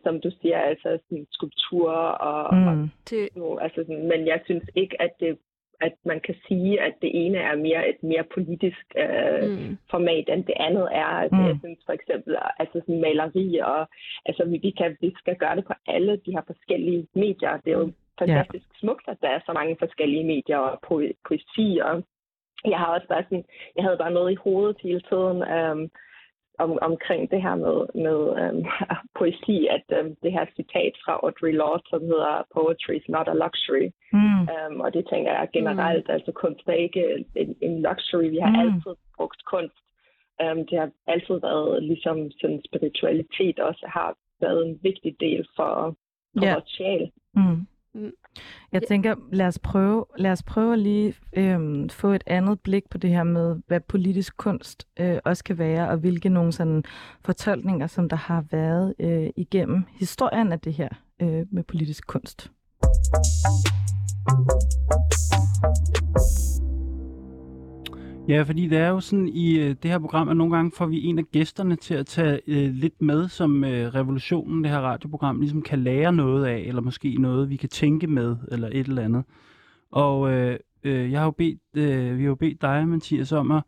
[0.03, 1.91] som du siger, altså sådan skulptur
[2.29, 2.67] og, mm.
[2.67, 3.29] og Det,
[3.61, 5.37] altså sådan, men jeg synes ikke, at det
[5.81, 10.25] at man kan sige, at det ene er mere et mere politisk øh, mm, format,
[10.29, 11.11] end det andet er.
[11.23, 11.47] Altså, Mm.
[11.47, 13.89] Jeg synes for eksempel, altså sådan maleri, og
[14.25, 17.57] altså, vi, vi, kan, vi skal gøre det på alle de her forskellige medier.
[17.65, 21.79] Det er jo fantastisk smukt, at der er så mange forskellige medier og po- poesi,
[21.83, 22.03] og
[22.65, 23.45] jeg har også bare sådan,
[23.75, 25.89] jeg havde bare noget i hovedet hele tiden, øhm,
[26.59, 28.63] om, omkring det her med, med øhm,
[29.19, 33.33] poesi, at øhm, det her citat fra Audre Lorde, som hedder Poetry is not a
[33.45, 33.87] luxury.
[34.13, 36.13] mm, Um, og det tænker jeg generelt, mm.
[36.13, 37.03] altså kunst er ikke
[37.35, 38.27] en, en luxury.
[38.35, 38.59] Vi har Mm.
[38.59, 39.77] altid brugt kunst.
[40.43, 45.95] Um, det har altid været ligesom sådan spiritualitet også har været en vigtig del for,
[46.37, 46.53] for Ja.
[46.53, 47.11] vores sjæl.
[47.35, 47.67] mm.
[47.95, 48.11] Mm.
[48.71, 52.83] Jeg tænker, lad os prøve, lad os prøve at lige øhm, få et andet blik
[52.89, 56.83] på det her med, hvad politisk kunst øh, også kan være, og hvilke nogle sådan
[57.21, 60.89] fortolkninger, som der har været øh, igennem historien af det her
[61.21, 62.51] øh, med politisk kunst.
[68.27, 70.85] Ja, fordi det er jo sådan i øh, det her program, at nogle gange får
[70.85, 74.79] vi en af gæsterne til at tage øh, lidt med, som øh, revolutionen, det her
[74.79, 78.87] radioprogram, ligesom kan lære noget af, eller måske noget, vi kan tænke med, eller et
[78.87, 79.23] eller andet.
[79.91, 83.51] Og øh, øh, jeg har jo bedt, øh, vi har jo bedt dig, Mathias, om
[83.51, 83.63] at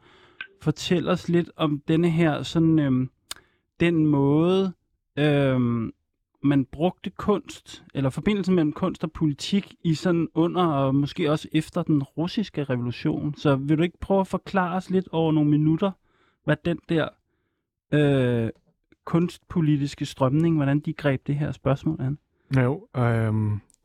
[0.62, 3.08] fortælle os lidt om denne her, sådan øh,
[3.80, 4.74] den måde,
[5.20, 5.90] øh,
[6.44, 11.48] man brugte kunst, eller forbindelsen mellem kunst og politik i sådan under og måske også
[11.52, 13.36] efter den russiske revolution.
[13.36, 15.92] Så vil du ikke prøve at forklare os lidt over nogle minutter,
[16.44, 17.10] hvad den der
[17.94, 18.50] øh,
[19.06, 22.18] kunstpolitiske strømning, hvordan de greb det her spørgsmål an?
[22.64, 23.02] Jo, øh,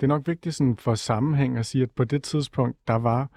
[0.01, 3.31] det er nok vigtigt sådan for sammenhæng at sige, at på det tidspunkt, der var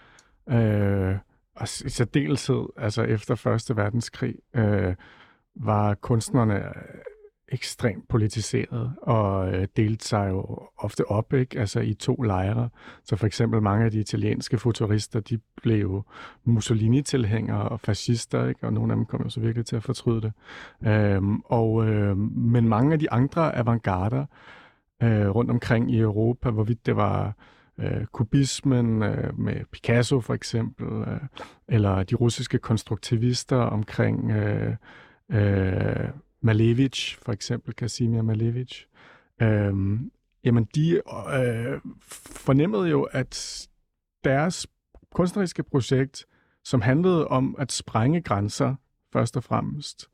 [0.49, 1.17] øh,
[1.55, 4.95] og i særdeleshed, altså efter Første Verdenskrig, øh,
[5.55, 6.63] var kunstnerne
[7.55, 11.59] ekstremt politiseret og øh, delte sig jo ofte op ikke?
[11.59, 12.69] Altså i to lejre.
[13.03, 16.05] Så for eksempel mange af de italienske futurister, de blev
[16.43, 18.67] Mussolini-tilhængere og fascister, ikke?
[18.67, 20.33] og nogle af dem kom jo så virkelig til at fortryde det.
[20.87, 24.25] Øhm, og, øh, men mange af de andre avantgarder
[25.03, 27.33] øh, rundt omkring i Europa, hvorvidt det var
[27.79, 31.19] øh, kubismen øh, med Picasso for eksempel, øh,
[31.67, 34.75] eller de russiske konstruktivister omkring øh,
[35.31, 36.09] øh,
[36.41, 38.87] Malevich, for eksempel Kasimir Malevich,
[39.41, 39.99] øh,
[40.43, 41.01] jamen de
[41.33, 41.81] øh,
[42.31, 43.67] fornemmede jo, at
[44.23, 44.67] deres
[45.13, 46.25] kunstneriske projekt,
[46.63, 48.75] som handlede om at sprænge grænser,
[49.13, 50.09] først og fremmest,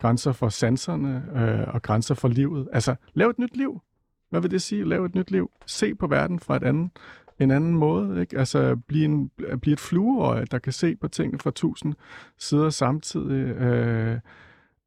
[0.00, 3.80] grænser for sanserne øh, og grænser for livet, altså lave et nyt liv,
[4.30, 4.84] hvad vil det sige?
[4.84, 5.50] Lave et nyt liv.
[5.66, 6.90] Se på verden fra et andet,
[7.38, 8.20] en anden måde.
[8.20, 8.38] Ikke?
[8.38, 11.94] Altså blive, en, blive et flueøje, der kan se på tingene fra tusind
[12.38, 13.56] sider samtidig.
[13.56, 14.18] Øh,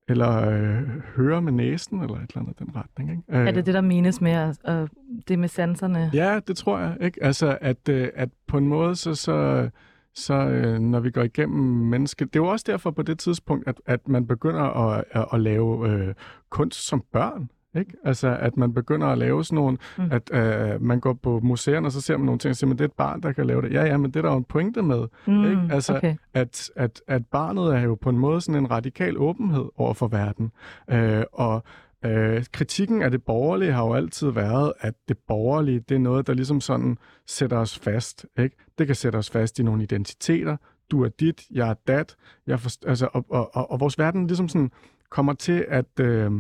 [0.10, 3.12] eller øh, høre med næsen, eller et eller andet den retning.
[3.12, 3.24] Ikke?
[3.30, 4.90] Øh, er det det, der menes med at, at,
[5.28, 6.12] det med sanserne?
[6.14, 6.98] Ja, det tror jeg.
[7.02, 7.24] Ikke?
[7.24, 9.70] Altså, at, øh, at på en måde, så, så,
[10.16, 12.34] så øh, når vi går igennem mennesket...
[12.34, 15.42] Det er jo også derfor på det tidspunkt, at, at man begynder at, at, at
[15.42, 16.14] lave øh,
[16.50, 17.50] kunst som børn.
[17.76, 17.94] Ikke?
[18.04, 20.12] Altså, at man begynder at lave sådan nogle, mm.
[20.12, 22.78] at øh, man går på museerne, og så ser man nogle ting, og siger, men
[22.78, 23.74] det er et barn, der kan lave det.
[23.74, 25.08] Ja, ja, men det er der jo en pointe med.
[25.28, 25.62] Mm, ikke?
[25.72, 26.16] Altså, okay.
[26.34, 30.08] at, at, at barnet er jo på en måde sådan en radikal åbenhed over for
[30.08, 30.52] verden.
[30.90, 31.64] Øh, og
[32.06, 36.28] øh, kritikken af det borgerlige har jo altid været, at det borgerlige, det er noget,
[36.28, 36.98] der ligesom sådan
[37.28, 38.26] sætter os fast.
[38.40, 38.56] Ikke?
[38.78, 40.58] Det kan sætte os fast i nogle identiteter.
[40.92, 42.16] Du er dit, jeg er dat.
[42.48, 44.72] Jeg forst- altså, og, og, og, og vores verden ligesom sådan
[45.10, 46.00] kommer til at...
[46.00, 46.32] Øh,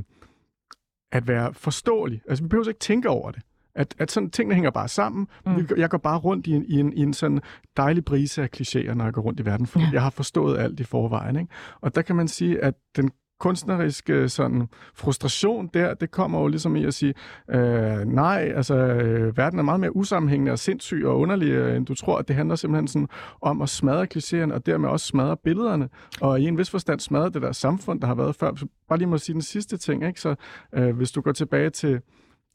[1.12, 2.22] at være forståelig.
[2.30, 3.41] Altså, vi behøver ikke tænke over det.
[3.76, 5.28] At, at sådan, tingene hænger bare sammen.
[5.45, 5.68] Mm.
[5.78, 7.41] Jeg går bare rundt i en, i en, i en sådan
[7.78, 9.91] dejlig brise af klichéer, når jeg går rundt i verden, fordi ja.
[9.93, 11.36] jeg har forstået alt i forvejen.
[11.36, 11.53] Ikke?
[11.82, 16.48] Og der kan man sige, at den kunstneriske øh, sådan, frustration der, det kommer jo
[16.48, 17.14] ligesom i at sige,
[17.50, 21.86] øh, nej, altså øh, verden er meget mere usammenhængende og sindssyg og underlig, øh, end
[21.86, 22.22] du tror.
[22.22, 23.08] Det handler simpelthen sådan
[23.42, 25.90] om at smadre klichéerne, og dermed også smadre billederne,
[26.22, 28.56] og i en vis forstand smadre det der samfund, der har været før.
[28.56, 30.22] Så bare lige må sige den sidste ting, ikke?
[30.22, 30.36] Så
[30.74, 32.02] øh, hvis du går tilbage til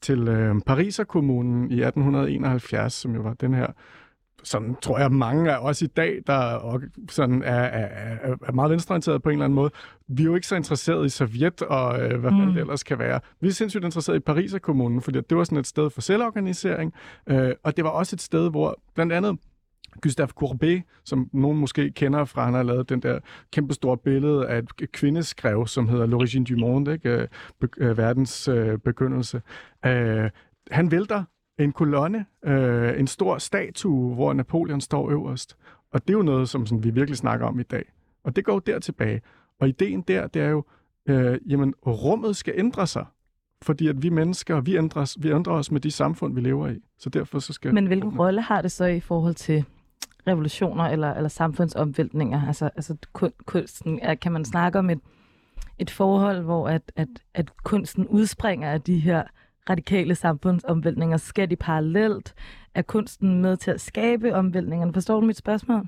[0.01, 3.67] til øh, Pariserkommunen i 1871, som jo var den her
[4.45, 6.79] sådan tror jeg mange af os i dag, der
[7.09, 9.71] sådan er, er, er meget venstreorienteret på en eller anden måde,
[10.07, 12.37] vi er jo ikke så interesseret i Sovjet og øh, hvad mm.
[12.37, 13.19] det ellers kan være.
[13.41, 16.93] Vi er sindssygt interesseret i Pariser kommunen, fordi det var sådan et sted for selvorganisering,
[17.27, 19.39] øh, og det var også et sted, hvor blandt andet
[20.01, 23.19] Gustave Courbet, som nogen måske kender fra, han har lavet den der
[23.51, 27.27] kæmpe store billede af et kvindeskrev, som hedder L'origine du monde, ikke?
[27.59, 29.41] Be- øh, verdens øh, begyndelse.
[29.85, 30.29] Øh,
[30.71, 31.23] han vælter
[31.59, 35.57] en kolonne, øh, en stor statue, hvor Napoleon står øverst.
[35.91, 37.91] Og det er jo noget, som sådan, vi virkelig snakker om i dag.
[38.23, 39.21] Og det går der tilbage.
[39.59, 40.63] Og ideen der, det er jo,
[41.05, 43.05] øh, jamen, rummet skal ændre sig.
[43.61, 46.79] Fordi at vi mennesker, vi, ændres, vi ændrer os med de samfund, vi lever i.
[46.97, 47.73] Så derfor så skal...
[47.73, 49.65] Men hvilken rolle har det så i forhold til
[50.27, 52.47] revolutioner eller, eller samfundsomvæltninger?
[52.47, 52.95] Altså, altså
[53.45, 54.99] kunsten, kan man snakke om et,
[55.79, 59.23] et forhold, hvor at, at, at kunsten udspringer af de her
[59.69, 61.17] radikale samfundsomvæltninger?
[61.17, 62.33] Skal de parallelt?
[62.75, 64.93] Er kunsten med til at skabe omvæltningerne?
[64.93, 65.87] Forstår du mit spørgsmål?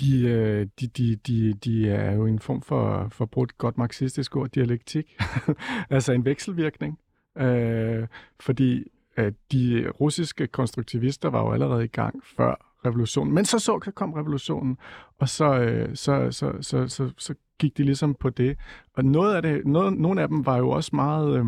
[0.00, 4.36] De, øh, de, de, de, de er jo en form for, for brugt godt marxistisk
[4.36, 5.16] ord, dialektik.
[5.90, 6.98] altså en vekselvirkning.
[7.38, 8.06] Øh,
[8.40, 8.84] fordi
[9.16, 13.34] øh, de russiske konstruktivister var jo allerede i gang før revolutionen.
[13.34, 14.78] Men så så kom revolutionen,
[15.18, 18.56] og så, øh, så, så, så, så, så gik de ligesom på det.
[18.94, 21.38] Og noget af det, noget, nogle af dem var jo også meget...
[21.38, 21.44] Øh,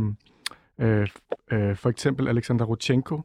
[0.79, 1.09] Øh,
[1.53, 3.21] øh, for eksempel Alexander Rodchenko,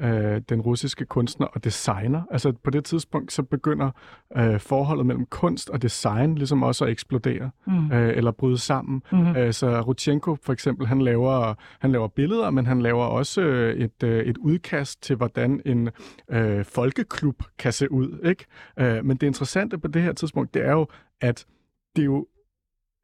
[0.00, 2.22] øh, den russiske kunstner og designer.
[2.30, 3.90] Altså på det tidspunkt, så begynder
[4.36, 7.92] øh, forholdet mellem kunst og design ligesom også at eksplodere, mm.
[7.92, 9.02] øh, eller bryde sammen.
[9.12, 9.36] Mm-hmm.
[9.36, 13.76] Øh, så Rodchenko for eksempel, han laver, han laver billeder, men han laver også øh,
[13.76, 15.90] et, øh, et udkast til, hvordan en
[16.30, 18.18] øh, folkeklub kan se ud.
[18.24, 18.44] Ikke?
[18.78, 20.86] Øh, men det interessante på det her tidspunkt, det er jo,
[21.20, 21.46] at
[21.96, 22.26] det er jo,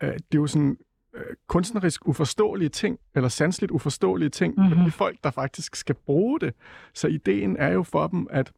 [0.03, 0.77] øh, det er jo sådan
[1.15, 4.77] øh, kunstnerisk uforståelige ting, eller sansligt uforståelige ting, mm-hmm.
[4.77, 6.55] for de folk, der faktisk skal bruge det.
[6.95, 8.53] Så ideen er jo for dem, at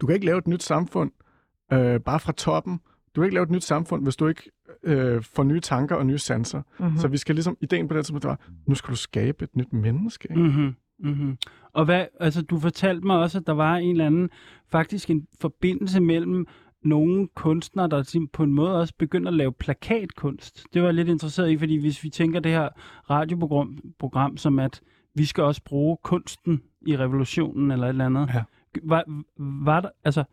[0.00, 1.10] du kan ikke lave et nyt samfund
[1.72, 2.80] øh, bare fra toppen.
[3.14, 4.50] Du kan ikke lave et nyt samfund, hvis du ikke
[4.82, 6.62] øh, får nye tanker og nye sanser.
[6.78, 6.98] Mm-hmm.
[6.98, 9.72] Så vi skal ligesom, ideen på det tidspunkt var, nu skal du skabe et nyt
[9.72, 10.28] menneske.
[10.30, 10.42] Ikke?
[10.42, 10.74] Mm-hmm.
[10.98, 11.38] Mm-hmm.
[11.72, 14.30] Og hvad, altså, du fortalte mig også, at der var en eller anden,
[14.68, 16.46] faktisk en forbindelse mellem
[16.82, 20.66] nogle kunstnere, der på en måde også begynder at lave plakatkunst.
[20.72, 22.68] Det var jeg lidt interesseret i, fordi hvis vi tænker det her
[23.10, 24.80] radioprogram program, som at
[25.14, 28.28] vi skal også bruge kunsten i revolutionen eller et eller andet.
[28.34, 28.42] Ja.
[28.82, 29.04] Var,
[29.64, 30.24] var der, altså,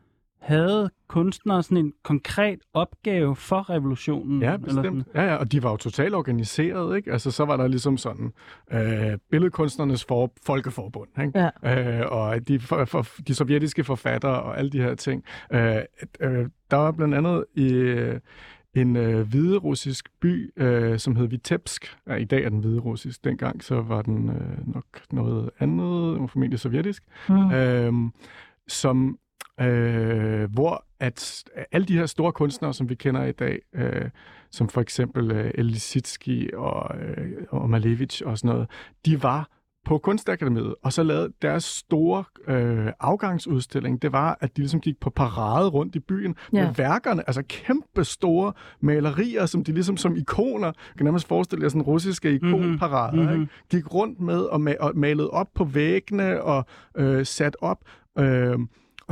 [0.44, 4.42] havde kunstnere sådan en konkret opgave for revolutionen?
[4.42, 4.84] Ja, Eller sådan?
[4.84, 5.16] bestemt.
[5.16, 7.12] Ja, ja, og de var jo totalt organiseret, ikke?
[7.12, 8.34] Altså, så var der ligesom sådan
[8.72, 11.50] øh, billedkunstnernes for, folkeforbund, ikke?
[11.64, 12.00] Ja.
[12.02, 15.24] Øh, og de, for, for, de sovjetiske forfattere og alle de her ting.
[15.52, 15.76] Øh,
[16.20, 18.20] øh, der var blandt andet i øh,
[18.74, 21.98] en øh, hviderussisk by, øh, som hed Vitebsk.
[22.08, 23.24] Ja, I dag er den hviderussisk.
[23.24, 27.04] Dengang så var den øh, nok noget andet, formentlig sovjetisk.
[27.30, 27.52] Mm.
[27.52, 27.94] øh,
[28.68, 29.18] som
[29.62, 34.10] øh, hvor at alle de her store kunstnere, som vi kender i dag, øh,
[34.52, 38.70] som for eksempel øh, Elisitsky og, øh, og Malevich og sådan noget,
[39.06, 39.50] de var
[39.86, 45.00] på Kunstakademiet, og så lavede deres store øh, afgangsudstilling, det var, at de ligesom gik
[45.00, 46.66] på parade rundt i byen Ja.
[46.66, 51.70] med værkerne, altså kæmpe store malerier, som de ligesom som ikoner, kan nærmest forestille jer
[51.70, 53.42] sådan russiske ikonparader, mm-hmm.
[53.42, 53.54] ikke?
[53.70, 56.66] gik rundt med og, ma- og malede op på væggene og
[56.98, 57.78] øh, sat op.
[58.20, 58.60] Øh,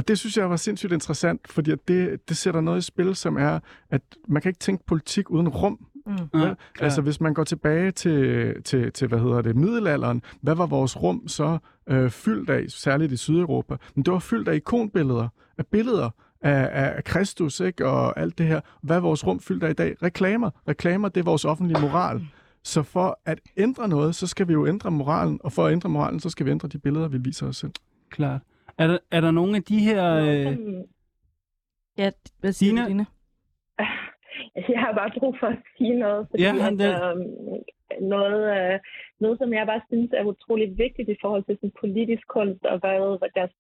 [0.02, 3.16] og det synes jeg var sindssygt interessant, fordi at det, det sætter noget i spil,
[3.16, 5.88] som er, at man kan ikke tænke politik uden rum.
[6.06, 6.14] Mm.
[6.34, 6.56] Ja, Vel?
[6.80, 11.02] Altså hvis man går tilbage til, til, til hvad hedder det, middelalderen, hvad var vores
[11.02, 11.58] rum så
[11.90, 13.76] øh, fyldt af, særligt i Sydeuropa?
[13.96, 15.28] Men det var fyldt af ikonbilleder,
[15.58, 16.10] af billeder
[16.42, 17.88] af, af Kristus, ikke?
[17.88, 18.62] og alt det her.
[18.82, 19.96] Hvad er vores rum fyldt af i dag?
[20.04, 20.50] Reklamer.
[20.68, 22.28] Reklamer, det er vores offentlige moral.
[22.64, 25.90] Så for at ændre noget, så skal vi jo ændre moralen, og for at ændre
[25.90, 27.72] moralen, så skal vi ændre de billeder, vi viser os selv.
[28.10, 28.42] Klart.
[28.82, 30.04] Er der, er der nogle af de her...
[30.16, 30.58] Øh,
[31.98, 32.84] Ja, hvad siger Dina?
[32.84, 33.06] du, Dine?
[34.56, 37.26] Altså, jeg har bare brug for at sige noget, fordi Ja, han at, øhm,
[38.16, 38.80] noget, øh,
[39.20, 42.78] noget, som jeg bare synes er utrolig vigtigt i forhold til sådan politisk kunst, og
[42.80, 43.54] hvad, hvad deres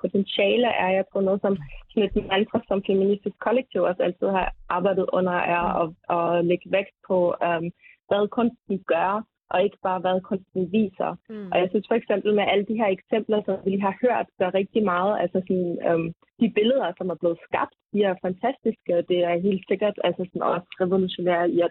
[0.00, 0.88] potentiale er.
[0.98, 1.56] Jeg tror noget som
[1.90, 6.72] sådan et mantra, som Feministisk Kollektiv også altid har arbejdet under, er at, at lægge
[6.72, 7.70] vægt på, øhm,
[8.08, 11.10] hvad kunsten gør, og ikke bare, hvad kunsten viser.
[11.30, 11.48] Mm.
[11.52, 14.50] Og jeg synes for eksempel med alle de her eksempler, som vi har hørt, gør
[14.60, 15.12] rigtig meget.
[15.22, 16.08] Altså sådan, øhm,
[16.40, 20.22] de billeder, som er blevet skabt, de er fantastiske, og det er helt sikkert altså
[20.28, 21.70] sådan også revolutionære i at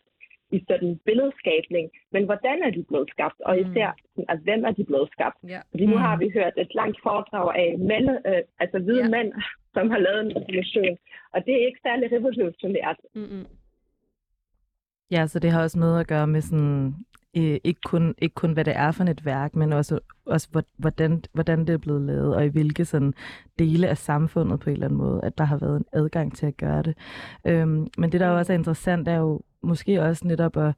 [0.58, 1.86] i sådan billedskabning.
[2.14, 3.40] Men hvordan er de blevet skabt?
[3.48, 5.38] Og især, sådan, at hvem er de blevet skabt?
[5.54, 5.60] Ja.
[5.72, 6.02] Fordi nu Mm.
[6.06, 9.10] har vi hørt et langt foredrag af mænd, øh, altså hvide ja.
[9.16, 9.30] mænd,
[9.74, 10.98] som har lavet en revolution.
[11.34, 12.98] Og det er ikke særlig revolutionært.
[13.16, 13.46] Mm-mm.
[15.12, 16.96] Ja, så det har også noget at gøre med sådan,
[17.38, 20.64] øh, ikke, kun, ikke kun, hvad det er for et værk, men også, også hvor-
[20.78, 23.14] hvordan, hvordan det er blevet lavet, og i hvilke sådan,
[23.60, 26.46] dele af samfundet på en eller anden måde, at der har været en adgang til
[26.46, 26.98] at gøre det.
[27.48, 30.74] Øhm, men det, der også er interessant, er jo måske også netop at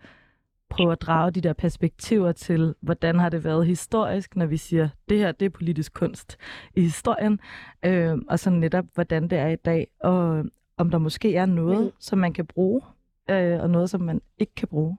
[0.70, 4.90] prøve at drage de der perspektiver til, hvordan har det været historisk, når vi siger,
[5.10, 6.38] det her det er politisk kunst
[6.76, 7.40] i historien,
[7.86, 10.46] øhm, og så netop, hvordan det er i dag, og
[10.78, 11.92] om der måske er noget, Mm.
[12.00, 12.82] som man kan bruge,
[13.30, 14.98] øh, og noget, som man ikke kan bruge.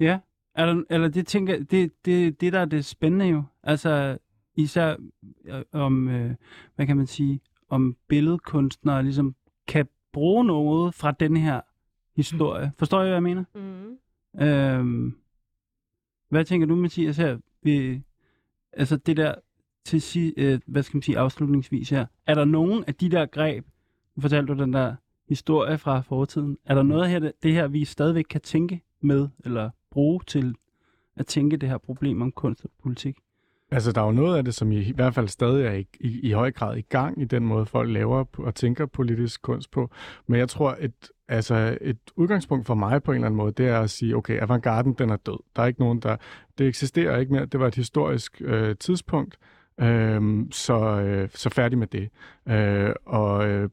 [0.00, 0.18] Ja,
[0.54, 3.42] er der, eller det tænker det, det, det der er det spændende jo.
[3.62, 4.18] Altså
[4.56, 4.96] især
[5.44, 6.34] øh, om, øh,
[6.76, 9.34] hvad kan man sige, om billedkunstnere ligesom
[9.68, 11.60] kan bruge noget fra den her
[12.16, 12.72] historie.
[12.78, 13.44] Forstår I, hvad jeg mener?
[13.54, 14.42] Mm.
[14.42, 15.16] Øhm,
[16.28, 17.38] hvad tænker du, Mathias, her?
[17.62, 18.02] Vi,
[18.72, 19.34] altså det der
[19.84, 22.06] til si, øh, hvad skal man sige, afslutningsvis her.
[22.26, 23.66] Er der nogen af de der greb,
[24.16, 24.94] nu fortalte du den der
[25.28, 29.28] historie fra fortiden, er der noget her, det, det her, vi stadigvæk kan tænke med,
[29.44, 30.54] eller bruge til
[31.16, 33.16] at tænke det her problem om kunst og politik?
[33.70, 35.86] Altså, der er jo noget af det, som i, i hvert fald stadig er i,
[36.00, 39.70] i, i høj grad i gang i den måde, folk laver og tænker politisk kunst
[39.70, 39.90] på.
[40.26, 43.68] Men jeg tror, et, altså, et udgangspunkt for mig på en eller anden måde, det
[43.68, 45.38] er at sige, okay, avantgarden, den er død.
[45.56, 46.16] Der er ikke nogen, der...
[46.58, 47.46] Det eksisterer ikke mere.
[47.46, 49.38] Det var et historisk øh, tidspunkt.
[49.80, 52.08] Øh, så, øh, så færdig med det.
[52.48, 53.68] Øh, og øh,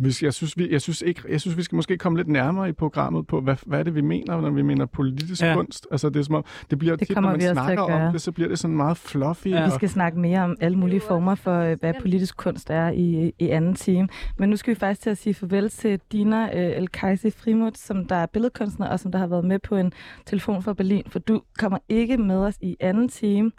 [0.00, 2.28] vi skal- jeg, synes, vi, jeg, synes ikke, jeg synes, vi skal måske komme lidt
[2.28, 5.54] nærmere i programmet på, hvad, hvad er det, vi mener, når vi mener politisk Ja.
[5.54, 5.86] kunst.
[5.90, 8.32] Altså, det er som om, det bliver Det tit, når man snakker om det, så
[8.32, 9.46] bliver det sådan meget fluffy.
[9.48, 9.64] Ja.
[9.64, 13.32] Vi skal snakke mere om alle mulige former for, øh, hvad politisk kunst er i,
[13.38, 14.08] i anden time.
[14.38, 17.78] Men nu skal vi faktisk til at sige farvel til Dina øh, El Kajsi Frimut,
[17.78, 19.92] som der er billedkunstner, og som der har været med på en
[20.26, 21.02] telefon fra Berlin.
[21.08, 23.50] For du kommer ikke med os i anden time,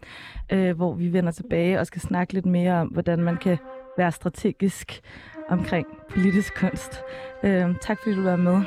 [0.51, 3.57] øh, hvor vi vender tilbage og skal snakke lidt mere om, hvordan man kan
[3.97, 5.01] være strategisk
[5.49, 7.01] omkring politisk kunst.
[7.43, 8.61] Øh, tak fordi du var med.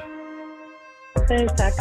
[1.28, 1.72] Selv tak.